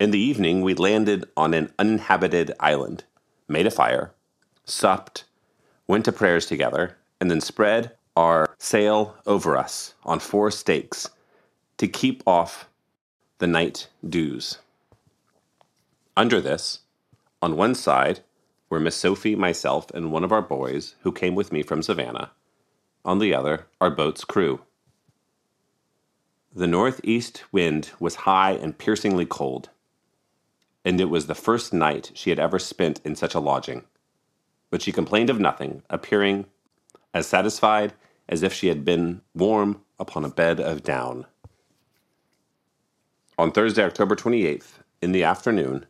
In 0.00 0.12
the 0.12 0.18
evening, 0.18 0.62
we 0.62 0.72
landed 0.72 1.26
on 1.36 1.52
an 1.52 1.72
uninhabited 1.78 2.52
island, 2.58 3.04
made 3.48 3.66
a 3.66 3.70
fire, 3.70 4.12
supped, 4.64 5.24
went 5.86 6.06
to 6.06 6.12
prayers 6.12 6.46
together, 6.46 6.96
and 7.20 7.30
then 7.30 7.42
spread 7.42 7.92
our 8.16 8.54
sail 8.58 9.16
over 9.26 9.58
us 9.58 9.94
on 10.04 10.20
four 10.20 10.50
stakes 10.50 11.10
to 11.76 11.86
keep 11.86 12.22
off 12.26 12.66
the 13.38 13.46
night 13.46 13.88
dews. 14.08 14.58
Under 16.16 16.40
this, 16.40 16.80
on 17.42 17.56
one 17.56 17.74
side, 17.74 18.20
were 18.70 18.80
Miss 18.80 18.96
Sophie, 18.96 19.36
myself, 19.36 19.90
and 19.90 20.10
one 20.10 20.24
of 20.24 20.32
our 20.32 20.40
boys 20.40 20.94
who 21.02 21.12
came 21.12 21.34
with 21.34 21.52
me 21.52 21.62
from 21.62 21.82
Savannah. 21.82 22.30
On 23.04 23.18
the 23.18 23.34
other, 23.34 23.66
our 23.82 23.90
boat's 23.90 24.24
crew. 24.24 24.62
The 26.56 26.68
northeast 26.68 27.42
wind 27.50 27.90
was 27.98 28.14
high 28.14 28.52
and 28.52 28.78
piercingly 28.78 29.26
cold, 29.26 29.70
and 30.84 31.00
it 31.00 31.06
was 31.06 31.26
the 31.26 31.34
first 31.34 31.72
night 31.72 32.12
she 32.14 32.30
had 32.30 32.38
ever 32.38 32.60
spent 32.60 33.00
in 33.04 33.16
such 33.16 33.34
a 33.34 33.40
lodging. 33.40 33.82
But 34.70 34.80
she 34.80 34.92
complained 34.92 35.30
of 35.30 35.40
nothing, 35.40 35.82
appearing 35.90 36.46
as 37.12 37.26
satisfied 37.26 37.94
as 38.28 38.44
if 38.44 38.52
she 38.52 38.68
had 38.68 38.84
been 38.84 39.22
warm 39.34 39.82
upon 39.98 40.24
a 40.24 40.28
bed 40.28 40.60
of 40.60 40.84
down. 40.84 41.26
On 43.36 43.50
Thursday, 43.50 43.82
October 43.82 44.14
28th, 44.14 44.74
in 45.02 45.10
the 45.10 45.24
afternoon, 45.24 45.86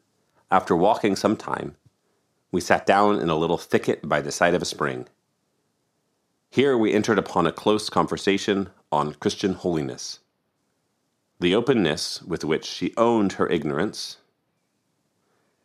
after 0.50 0.74
walking 0.74 1.14
some 1.14 1.36
time, 1.36 1.76
we 2.50 2.62
sat 2.62 2.86
down 2.86 3.20
in 3.20 3.28
a 3.28 3.36
little 3.36 3.58
thicket 3.58 4.08
by 4.08 4.22
the 4.22 4.32
side 4.32 4.54
of 4.54 4.62
a 4.62 4.64
spring. 4.64 5.08
Here 6.48 6.78
we 6.78 6.94
entered 6.94 7.18
upon 7.18 7.46
a 7.46 7.52
close 7.52 7.90
conversation 7.90 8.70
on 8.90 9.12
Christian 9.14 9.52
holiness. 9.52 10.20
The 11.44 11.54
openness 11.54 12.22
with 12.22 12.42
which 12.42 12.64
she 12.64 12.94
owned 12.96 13.34
her 13.34 13.46
ignorance, 13.46 14.16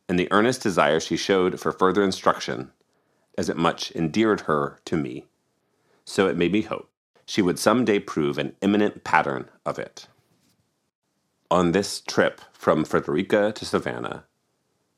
and 0.10 0.20
the 0.20 0.28
earnest 0.30 0.62
desire 0.62 1.00
she 1.00 1.15
showed 1.15 1.58
for 1.58 1.72
further 1.72 2.04
instruction, 2.04 2.72
as 3.38 3.48
it 3.48 3.56
much 3.56 3.89
endeared 3.94 4.42
her 4.42 4.82
to 4.84 4.98
me, 4.98 5.28
so 6.04 6.28
it 6.28 6.36
made 6.36 6.52
me 6.52 6.63
hope 6.63 6.92
she 7.26 7.42
would 7.42 7.58
some 7.58 7.86
day 7.86 7.98
prove 7.98 8.38
an 8.38 8.58
eminent 8.62 9.06
pattern 9.06 9.48
of 9.65 9.80
it. 9.80 10.10
On 11.50 11.72
this 11.72 12.02
trip 12.02 12.42
from 12.52 12.84
Frederica 12.84 13.54
to 13.54 13.65
Savannah 13.65 14.26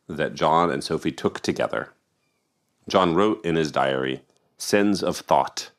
that 0.08 0.34
John 0.34 0.72
and 0.72 0.84
Sophie 0.84 1.12
took 1.12 1.42
together, 1.42 1.94
John 2.90 3.14
wrote 3.14 3.46
in 3.46 3.56
his 3.56 3.72
diary 3.72 4.24
sins 4.58 5.04
of 5.04 5.18
thought 5.18 5.70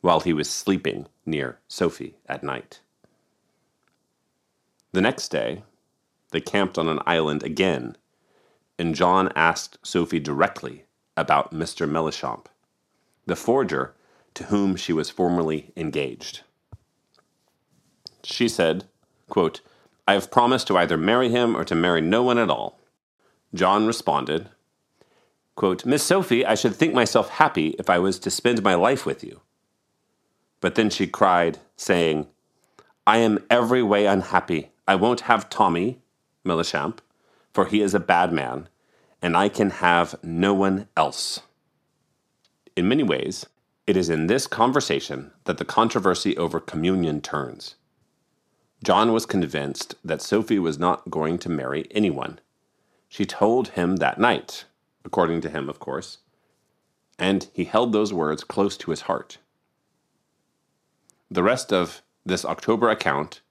while 0.00 0.18
he 0.18 0.32
was 0.32 0.50
sleeping 0.50 1.06
near 1.24 1.60
Sophie 1.68 2.16
at 2.26 2.42
night. 2.42 2.80
The 4.98 5.02
next 5.02 5.28
day, 5.28 5.62
they 6.32 6.40
camped 6.40 6.76
on 6.76 6.88
an 6.88 6.98
island 7.06 7.44
again, 7.44 7.96
and 8.80 8.96
John 8.96 9.30
asked 9.36 9.78
Sophie 9.86 10.18
directly 10.18 10.86
about 11.16 11.54
Mr. 11.54 11.88
Melichamp, 11.88 12.46
the 13.24 13.36
forger 13.36 13.94
to 14.34 14.46
whom 14.46 14.74
she 14.74 14.92
was 14.92 15.08
formerly 15.08 15.70
engaged. 15.76 16.40
She 18.24 18.48
said, 18.48 18.86
quote, 19.28 19.60
I 20.08 20.14
have 20.14 20.32
promised 20.32 20.66
to 20.66 20.76
either 20.76 20.96
marry 20.96 21.28
him 21.28 21.56
or 21.56 21.64
to 21.66 21.76
marry 21.76 22.00
no 22.00 22.24
one 22.24 22.36
at 22.36 22.50
all. 22.50 22.80
John 23.54 23.86
responded, 23.86 24.48
quote, 25.54 25.86
Miss 25.86 26.02
Sophie, 26.02 26.44
I 26.44 26.56
should 26.56 26.74
think 26.74 26.92
myself 26.92 27.28
happy 27.28 27.76
if 27.78 27.88
I 27.88 28.00
was 28.00 28.18
to 28.18 28.32
spend 28.32 28.64
my 28.64 28.74
life 28.74 29.06
with 29.06 29.22
you. 29.22 29.42
But 30.60 30.74
then 30.74 30.90
she 30.90 31.06
cried, 31.06 31.58
saying, 31.76 32.26
I 33.06 33.18
am 33.18 33.38
every 33.48 33.84
way 33.84 34.06
unhappy. 34.06 34.72
I 34.88 34.94
won't 34.94 35.20
have 35.20 35.50
Tommy, 35.50 36.00
Melichamp, 36.46 37.00
for 37.52 37.66
he 37.66 37.82
is 37.82 37.92
a 37.92 38.00
bad 38.00 38.32
man, 38.32 38.70
and 39.20 39.36
I 39.36 39.50
can 39.50 39.68
have 39.68 40.14
no 40.22 40.54
one 40.54 40.88
else. 40.96 41.40
In 42.74 42.88
many 42.88 43.02
ways, 43.02 43.44
it 43.86 43.98
is 43.98 44.08
in 44.08 44.28
this 44.28 44.46
conversation 44.46 45.32
that 45.44 45.58
the 45.58 45.66
controversy 45.66 46.38
over 46.38 46.58
communion 46.58 47.20
turns. 47.20 47.74
John 48.82 49.12
was 49.12 49.26
convinced 49.26 49.94
that 50.02 50.22
Sophie 50.22 50.58
was 50.58 50.78
not 50.78 51.10
going 51.10 51.36
to 51.40 51.50
marry 51.50 51.86
anyone. 51.90 52.40
She 53.10 53.26
told 53.26 53.68
him 53.68 53.96
that 53.96 54.18
night, 54.18 54.64
according 55.04 55.42
to 55.42 55.50
him, 55.50 55.68
of 55.68 55.80
course, 55.80 56.18
and 57.18 57.46
he 57.52 57.64
held 57.64 57.92
those 57.92 58.14
words 58.14 58.42
close 58.42 58.78
to 58.78 58.90
his 58.90 59.02
heart. 59.02 59.36
The 61.30 61.42
rest 61.42 61.74
of 61.74 62.00
this 62.24 62.46
October 62.46 62.88
account 62.88 63.42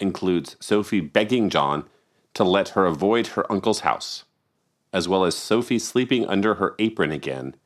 includes 0.00 0.56
Sophie 0.60 1.00
begging 1.00 1.50
John 1.50 1.84
to 2.34 2.44
let 2.44 2.70
her 2.70 2.86
avoid 2.86 3.28
her 3.28 3.50
uncle's 3.50 3.80
house, 3.80 4.24
as 4.92 5.08
well 5.08 5.24
as 5.24 5.34
Sophie 5.34 5.78
sleeping 5.78 6.26
under 6.26 6.54
her 6.54 6.74
apron 6.78 7.12
again 7.12 7.56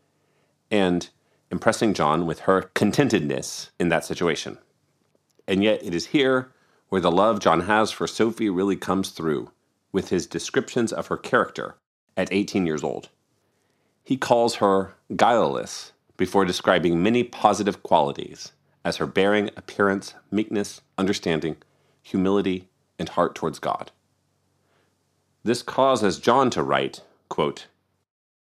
and 0.70 1.10
impressing 1.50 1.92
John 1.92 2.26
with 2.26 2.40
her 2.40 2.70
contentedness 2.74 3.70
in 3.78 3.90
that 3.90 4.04
situation. 4.04 4.58
And 5.46 5.62
yet, 5.62 5.84
it 5.84 5.94
is 5.94 6.06
here 6.06 6.52
where 6.88 7.00
the 7.00 7.10
love 7.10 7.40
John 7.40 7.62
has 7.62 7.90
for 7.90 8.06
Sophie 8.06 8.50
really 8.50 8.76
comes 8.76 9.10
through 9.10 9.50
with 9.92 10.08
his 10.08 10.26
descriptions 10.26 10.92
of 10.92 11.08
her 11.08 11.16
character 11.16 11.76
at 12.16 12.32
18 12.32 12.66
years 12.66 12.82
old. 12.82 13.10
He 14.02 14.16
calls 14.16 14.56
her 14.56 14.94
guileless 15.14 15.92
before 16.16 16.44
describing 16.44 17.02
many 17.02 17.22
positive 17.22 17.82
qualities 17.82 18.52
as 18.84 18.96
her 18.96 19.06
bearing, 19.06 19.50
appearance, 19.56 20.14
meekness, 20.30 20.80
understanding, 20.98 21.56
humility, 22.02 22.68
and 22.98 23.08
heart 23.08 23.34
towards 23.34 23.58
God. 23.58 23.90
This 25.44 25.62
causes 25.62 26.18
John 26.18 26.50
to 26.50 26.62
write, 26.62 27.00
quote, 27.28 27.66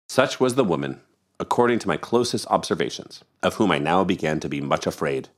Such 0.09 0.41
was 0.41 0.55
the 0.55 0.65
woman, 0.65 1.01
according 1.39 1.79
to 1.81 1.89
my 1.89 1.97
closest 1.97 2.47
observations, 2.49 3.23
of 3.43 3.55
whom 3.55 3.71
I 3.71 3.79
now 3.79 4.03
began 4.05 4.41
to 4.41 4.49
be 4.49 4.61
much 4.61 4.87
afraid. 4.87 5.29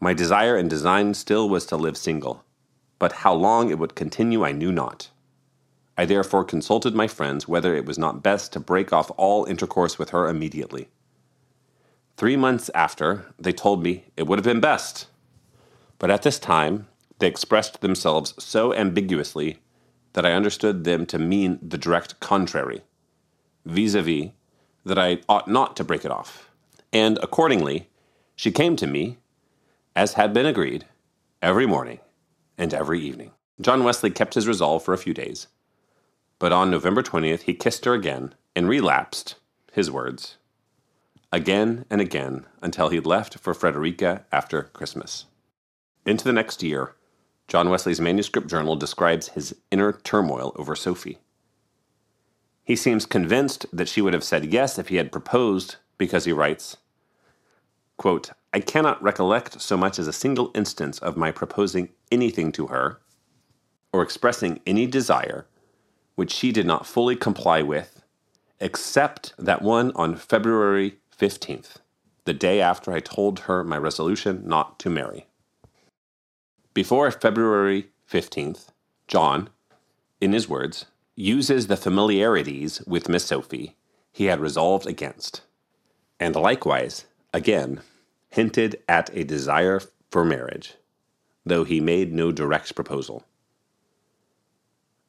My 0.00 0.12
desire 0.12 0.56
and 0.56 0.68
design 0.68 1.14
still 1.14 1.48
was 1.48 1.66
to 1.66 1.76
live 1.76 1.96
single, 1.96 2.44
but 2.98 3.12
how 3.12 3.32
long 3.34 3.70
it 3.70 3.78
would 3.78 3.94
continue 3.94 4.44
I 4.44 4.52
knew 4.52 4.72
not. 4.72 5.10
I 5.96 6.04
therefore 6.04 6.44
consulted 6.44 6.94
my 6.94 7.06
friends 7.06 7.46
whether 7.46 7.74
it 7.74 7.86
was 7.86 7.98
not 7.98 8.22
best 8.22 8.52
to 8.52 8.60
break 8.60 8.92
off 8.92 9.10
all 9.16 9.44
intercourse 9.44 9.98
with 9.98 10.10
her 10.10 10.28
immediately. 10.28 10.88
Three 12.16 12.36
months 12.36 12.70
after, 12.74 13.26
they 13.38 13.52
told 13.52 13.82
me 13.82 14.04
it 14.16 14.26
would 14.26 14.38
have 14.38 14.44
been 14.44 14.60
best. 14.60 15.06
But 15.98 16.10
at 16.10 16.22
this 16.22 16.38
time, 16.38 16.88
they 17.18 17.26
expressed 17.26 17.80
themselves 17.80 18.34
so 18.38 18.74
ambiguously 18.74 19.58
that 20.14 20.26
I 20.26 20.32
understood 20.32 20.84
them 20.84 21.06
to 21.06 21.18
mean 21.18 21.58
the 21.62 21.78
direct 21.78 22.20
contrary, 22.20 22.82
vis 23.64 23.94
a 23.94 24.02
vis, 24.02 24.30
that 24.84 24.98
I 24.98 25.20
ought 25.28 25.48
not 25.48 25.76
to 25.76 25.84
break 25.84 26.04
it 26.04 26.10
off. 26.10 26.50
And 26.92 27.18
accordingly, 27.22 27.88
she 28.36 28.52
came 28.52 28.76
to 28.76 28.86
me 28.86 29.18
as 29.96 30.14
had 30.14 30.34
been 30.34 30.46
agreed, 30.46 30.86
every 31.40 31.66
morning 31.66 32.00
and 32.58 32.74
every 32.74 33.00
evening. 33.00 33.30
John 33.60 33.84
Wesley 33.84 34.10
kept 34.10 34.34
his 34.34 34.48
resolve 34.48 34.84
for 34.84 34.92
a 34.92 34.98
few 34.98 35.14
days, 35.14 35.46
but 36.38 36.52
on 36.52 36.70
November 36.70 37.02
20th 37.02 37.42
he 37.42 37.54
kissed 37.54 37.84
her 37.84 37.94
again 37.94 38.34
and 38.56 38.68
relapsed, 38.68 39.36
his 39.72 39.90
words, 39.90 40.36
again 41.32 41.84
and 41.90 42.00
again 42.00 42.46
until 42.60 42.88
he 42.88 42.98
left 43.00 43.38
for 43.38 43.54
Frederica 43.54 44.24
after 44.32 44.62
Christmas. 44.62 45.26
Into 46.06 46.24
the 46.24 46.32
next 46.32 46.62
year, 46.62 46.94
John 47.48 47.70
Wesley's 47.70 48.00
manuscript 48.00 48.48
journal 48.48 48.76
describes 48.76 49.28
his 49.28 49.54
inner 49.70 49.92
turmoil 49.92 50.52
over 50.56 50.76
Sophie. 50.76 51.18
He 52.62 52.76
seems 52.76 53.06
convinced 53.06 53.66
that 53.72 53.88
she 53.88 54.00
would 54.00 54.14
have 54.14 54.24
said 54.24 54.52
yes 54.52 54.78
if 54.78 54.88
he 54.88 54.96
had 54.96 55.12
proposed, 55.12 55.76
because 55.98 56.24
he 56.24 56.32
writes, 56.32 56.78
quote, 57.96 58.30
I 58.52 58.60
cannot 58.60 59.02
recollect 59.02 59.60
so 59.60 59.76
much 59.76 59.98
as 59.98 60.06
a 60.06 60.12
single 60.12 60.50
instance 60.54 60.98
of 60.98 61.16
my 61.16 61.30
proposing 61.30 61.90
anything 62.10 62.52
to 62.52 62.68
her, 62.68 63.00
or 63.92 64.02
expressing 64.02 64.60
any 64.66 64.86
desire, 64.86 65.46
which 66.14 66.32
she 66.32 66.52
did 66.52 66.66
not 66.66 66.86
fully 66.86 67.16
comply 67.16 67.62
with, 67.62 68.02
except 68.60 69.34
that 69.38 69.62
one 69.62 69.92
on 69.94 70.16
February 70.16 70.98
15th, 71.18 71.76
the 72.24 72.34
day 72.34 72.60
after 72.60 72.92
I 72.92 73.00
told 73.00 73.40
her 73.40 73.62
my 73.62 73.76
resolution 73.76 74.42
not 74.46 74.78
to 74.80 74.90
marry. 74.90 75.26
Before 76.74 77.08
February 77.12 77.90
15th, 78.10 78.70
John, 79.06 79.48
in 80.20 80.32
his 80.32 80.48
words, 80.48 80.86
uses 81.14 81.68
the 81.68 81.76
familiarities 81.76 82.82
with 82.84 83.08
Miss 83.08 83.26
Sophie 83.26 83.76
he 84.10 84.24
had 84.24 84.40
resolved 84.40 84.84
against, 84.84 85.42
and 86.18 86.34
likewise, 86.34 87.06
again, 87.32 87.80
hinted 88.30 88.82
at 88.88 89.08
a 89.16 89.22
desire 89.22 89.82
for 90.10 90.24
marriage, 90.24 90.74
though 91.46 91.62
he 91.62 91.80
made 91.80 92.12
no 92.12 92.32
direct 92.32 92.74
proposal. 92.74 93.24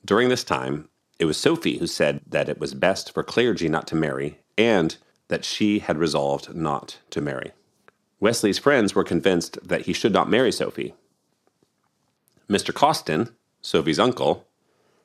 During 0.06 0.30
this 0.30 0.43
time, 0.43 0.88
it 1.17 1.25
was 1.25 1.36
Sophie 1.36 1.80
who 1.80 1.88
said 1.88 2.21
that 2.28 2.47
it 2.47 2.60
was 2.60 2.75
best 2.75 3.12
for 3.12 3.23
clergy 3.23 3.69
not 3.69 3.88
to 3.88 3.95
marry, 3.95 4.38
and 4.56 4.97
that 5.30 5.43
she 5.43 5.80
had 5.80 5.97
resolved 5.97 6.54
not 6.54 6.99
to 7.10 7.21
marry. 7.21 7.54
Wesley's 8.19 8.60
friends 8.60 8.93
were 8.93 9.04
convinced 9.04 9.58
that 9.67 9.88
he 9.88 9.93
should 9.93 10.13
not 10.13 10.30
marry 10.30 10.51
Sophie, 10.51 10.93
Mr. 12.49 12.73
Causton, 12.73 13.29
Sophie's 13.62 13.99
uncle, 13.99 14.45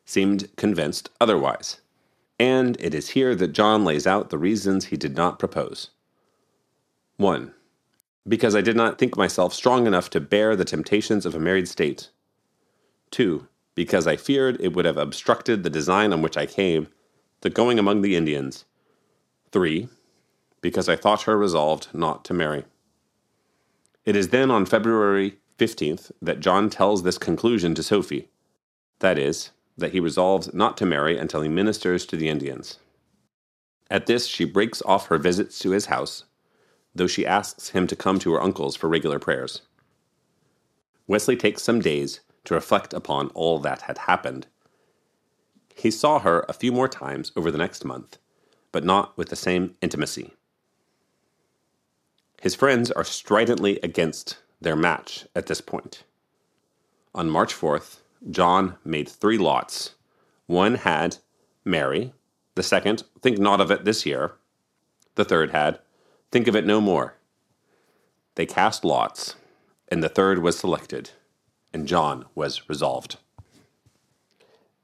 seemed 0.05 0.55
convinced 0.57 1.11
otherwise. 1.20 1.81
And 2.38 2.76
it 2.81 2.94
is 2.94 3.11
here 3.11 3.35
that 3.35 3.53
John 3.53 3.85
lays 3.85 4.07
out 4.07 4.31
the 4.31 4.38
reasons 4.38 4.87
he 4.87 4.96
did 4.96 5.14
not 5.14 5.38
propose. 5.38 5.90
1. 7.16 7.53
Because 8.26 8.55
I 8.55 8.61
did 8.61 8.76
not 8.76 8.98
think 8.98 9.16
myself 9.16 9.53
strong 9.55 9.87
enough 9.87 10.11
to 10.11 10.20
bear 10.20 10.57
the 10.57 10.64
temptations 10.64 11.26
of 11.26 11.35
a 11.35 11.38
married 11.38 11.68
state. 11.68 12.09
2. 13.11 13.46
Because 13.74 14.07
I 14.07 14.16
feared 14.16 14.61
it 14.61 14.74
would 14.74 14.85
have 14.85 14.96
obstructed 14.96 15.62
the 15.62 15.70
design 15.70 16.12
on 16.12 16.22
which 16.22 16.37
I 16.37 16.46
came, 16.46 16.88
the 17.42 17.50
going 17.50 17.79
among 17.79 18.03
the 18.03 18.16
Indians. 18.16 18.64
3. 19.53 19.88
Because 20.61 20.88
I 20.88 20.96
thought 20.96 21.22
her 21.22 21.37
resolved 21.37 21.88
not 21.92 22.24
to 22.26 22.35
marry. 22.35 22.64
It 24.05 24.16
is 24.16 24.29
then 24.29 24.50
on 24.50 24.66
February 24.66 25.38
15th 25.61 26.11
that 26.23 26.40
John 26.40 26.70
tells 26.70 27.03
this 27.03 27.18
conclusion 27.18 27.75
to 27.75 27.83
Sophie 27.83 28.29
that 29.01 29.18
is, 29.18 29.51
that 29.77 29.92
he 29.92 30.01
resolves 30.01 30.53
not 30.55 30.77
to 30.77 30.87
marry 30.87 31.18
until 31.18 31.42
he 31.42 31.49
ministers 31.49 32.07
to 32.07 32.16
the 32.16 32.29
Indians. 32.29 32.79
At 33.90 34.07
this, 34.07 34.27
she 34.27 34.44
breaks 34.44 34.81
off 34.83 35.09
her 35.09 35.18
visits 35.18 35.59
to 35.61 35.70
his 35.70 35.87
house, 35.87 36.25
though 36.94 37.07
she 37.07 37.27
asks 37.27 37.70
him 37.70 37.87
to 37.88 37.96
come 37.96 38.18
to 38.20 38.33
her 38.33 38.42
uncle's 38.42 38.77
for 38.77 38.88
regular 38.88 39.18
prayers. 39.18 39.62
Wesley 41.07 41.37
takes 41.37 41.62
some 41.62 41.81
days 41.81 42.20
to 42.44 42.55
reflect 42.55 42.94
upon 42.94 43.29
all 43.29 43.59
that 43.59 43.83
had 43.83 43.99
happened. 43.99 44.46
He 45.75 45.90
saw 45.90 46.20
her 46.20 46.44
a 46.49 46.53
few 46.53 46.73
more 46.73 46.88
times 46.88 47.33
over 47.37 47.51
the 47.51 47.59
next 47.59 47.85
month, 47.85 48.18
but 48.70 48.85
not 48.85 49.16
with 49.16 49.29
the 49.31 49.37
same 49.37 49.75
intimacy. 49.81 50.35
His 52.40 52.55
friends 52.55 52.90
are 52.90 53.05
stridently 53.05 53.81
against 53.83 54.38
their 54.61 54.77
match 54.77 55.27
at 55.35 55.46
this 55.46 55.61
point. 55.61 56.05
On 57.14 57.31
March 57.31 57.55
4th, 57.55 58.01
John 58.31 58.77
made 58.85 59.09
three 59.09 59.38
lots. 59.38 59.94
One 60.46 60.77
had 60.77 61.16
Mary, 61.64 62.12
the 62.55 62.62
second, 62.62 63.05
think 63.23 63.38
not 63.38 63.61
of 63.61 63.70
it 63.70 63.85
this 63.85 64.05
year, 64.05 64.35
the 65.14 65.25
third 65.25 65.51
had 65.51 65.81
think 66.31 66.46
of 66.46 66.55
it 66.57 66.66
no 66.66 66.81
more. 66.81 67.16
They 68.37 68.46
cast 68.46 68.85
lots, 68.85 69.37
and 69.88 70.03
the 70.03 70.09
third 70.09 70.40
was 70.40 70.59
selected, 70.59 71.11
and 71.73 71.88
John 71.88 72.27
was 72.35 72.68
resolved. 72.68 73.16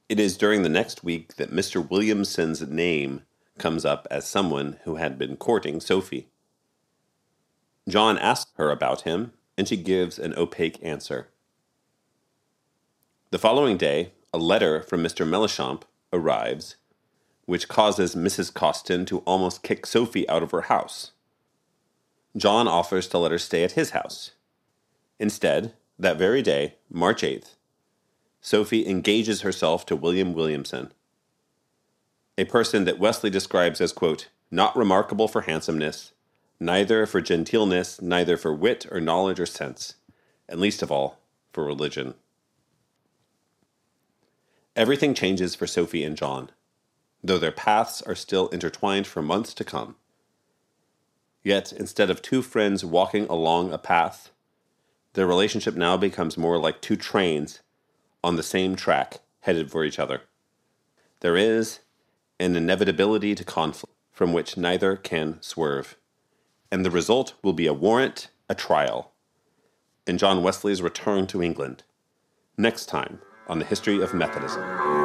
It 0.08 0.20
is 0.20 0.36
during 0.36 0.62
the 0.62 0.68
next 0.68 1.04
week 1.04 1.36
that 1.36 1.52
Mr. 1.52 1.88
Williamson's 1.88 2.62
name 2.62 3.22
comes 3.58 3.84
up 3.84 4.06
as 4.10 4.26
someone 4.26 4.78
who 4.84 4.96
had 4.96 5.18
been 5.18 5.36
courting 5.36 5.80
Sophie. 5.80 6.28
John 7.88 8.18
asks 8.18 8.52
her 8.56 8.70
about 8.70 9.02
him, 9.02 9.32
and 9.56 9.68
she 9.68 9.76
gives 9.76 10.18
an 10.18 10.34
opaque 10.36 10.78
answer. 10.82 11.28
The 13.30 13.38
following 13.38 13.76
day, 13.76 14.12
a 14.32 14.38
letter 14.38 14.82
from 14.82 15.02
Mr. 15.02 15.26
Melichamp 15.26 15.82
arrives, 16.12 16.76
which 17.44 17.68
causes 17.68 18.14
Mrs. 18.14 18.52
Causton 18.52 19.06
to 19.06 19.18
almost 19.20 19.62
kick 19.62 19.86
Sophie 19.86 20.28
out 20.28 20.42
of 20.42 20.50
her 20.50 20.62
house. 20.62 21.12
John 22.36 22.68
offers 22.68 23.08
to 23.08 23.18
let 23.18 23.30
her 23.30 23.38
stay 23.38 23.64
at 23.64 23.72
his 23.72 23.90
house. 23.90 24.32
Instead, 25.18 25.72
that 25.98 26.18
very 26.18 26.42
day, 26.42 26.74
March 26.90 27.22
8th, 27.22 27.54
Sophie 28.40 28.86
engages 28.86 29.40
herself 29.40 29.86
to 29.86 29.96
William 29.96 30.34
Williamson, 30.34 30.92
a 32.38 32.44
person 32.44 32.84
that 32.84 32.98
Wesley 32.98 33.30
describes 33.30 33.80
as, 33.80 33.92
quote, 33.92 34.28
not 34.50 34.76
remarkable 34.76 35.26
for 35.26 35.42
handsomeness, 35.42 36.12
neither 36.58 37.06
for 37.06 37.20
genteelness, 37.20 38.00
neither 38.00 38.36
for 38.36 38.54
wit 38.54 38.86
or 38.90 39.00
knowledge 39.00 39.40
or 39.40 39.46
sense, 39.46 39.94
and 40.48 40.60
least 40.60 40.82
of 40.82 40.90
all, 40.90 41.18
for 41.52 41.64
religion. 41.64 42.14
Everything 44.74 45.14
changes 45.14 45.54
for 45.54 45.66
Sophie 45.66 46.04
and 46.04 46.16
John, 46.16 46.50
though 47.22 47.38
their 47.38 47.52
paths 47.52 48.02
are 48.02 48.14
still 48.14 48.48
intertwined 48.48 49.06
for 49.06 49.22
months 49.22 49.54
to 49.54 49.64
come. 49.64 49.96
Yet, 51.42 51.72
instead 51.72 52.10
of 52.10 52.22
two 52.22 52.42
friends 52.42 52.84
walking 52.84 53.26
along 53.26 53.72
a 53.72 53.78
path, 53.78 54.30
their 55.14 55.26
relationship 55.26 55.74
now 55.74 55.96
becomes 55.96 56.36
more 56.36 56.58
like 56.58 56.80
two 56.80 56.96
trains 56.96 57.60
on 58.22 58.36
the 58.36 58.42
same 58.42 58.76
track 58.76 59.20
headed 59.40 59.70
for 59.70 59.84
each 59.84 59.98
other. 59.98 60.22
There 61.20 61.36
is 61.36 61.80
an 62.38 62.56
inevitability 62.56 63.34
to 63.34 63.44
conflict 63.44 63.94
from 64.12 64.32
which 64.32 64.56
neither 64.56 64.96
can 64.96 65.40
swerve 65.40 65.96
and 66.70 66.84
the 66.84 66.90
result 66.90 67.34
will 67.42 67.52
be 67.52 67.66
a 67.66 67.74
warrant, 67.74 68.30
a 68.48 68.54
trial, 68.54 69.12
and 70.06 70.18
John 70.18 70.42
Wesley's 70.42 70.82
return 70.82 71.26
to 71.28 71.42
England. 71.42 71.82
Next 72.56 72.86
time 72.86 73.20
on 73.48 73.58
the 73.58 73.64
history 73.64 74.00
of 74.00 74.14
Methodism. 74.14 74.95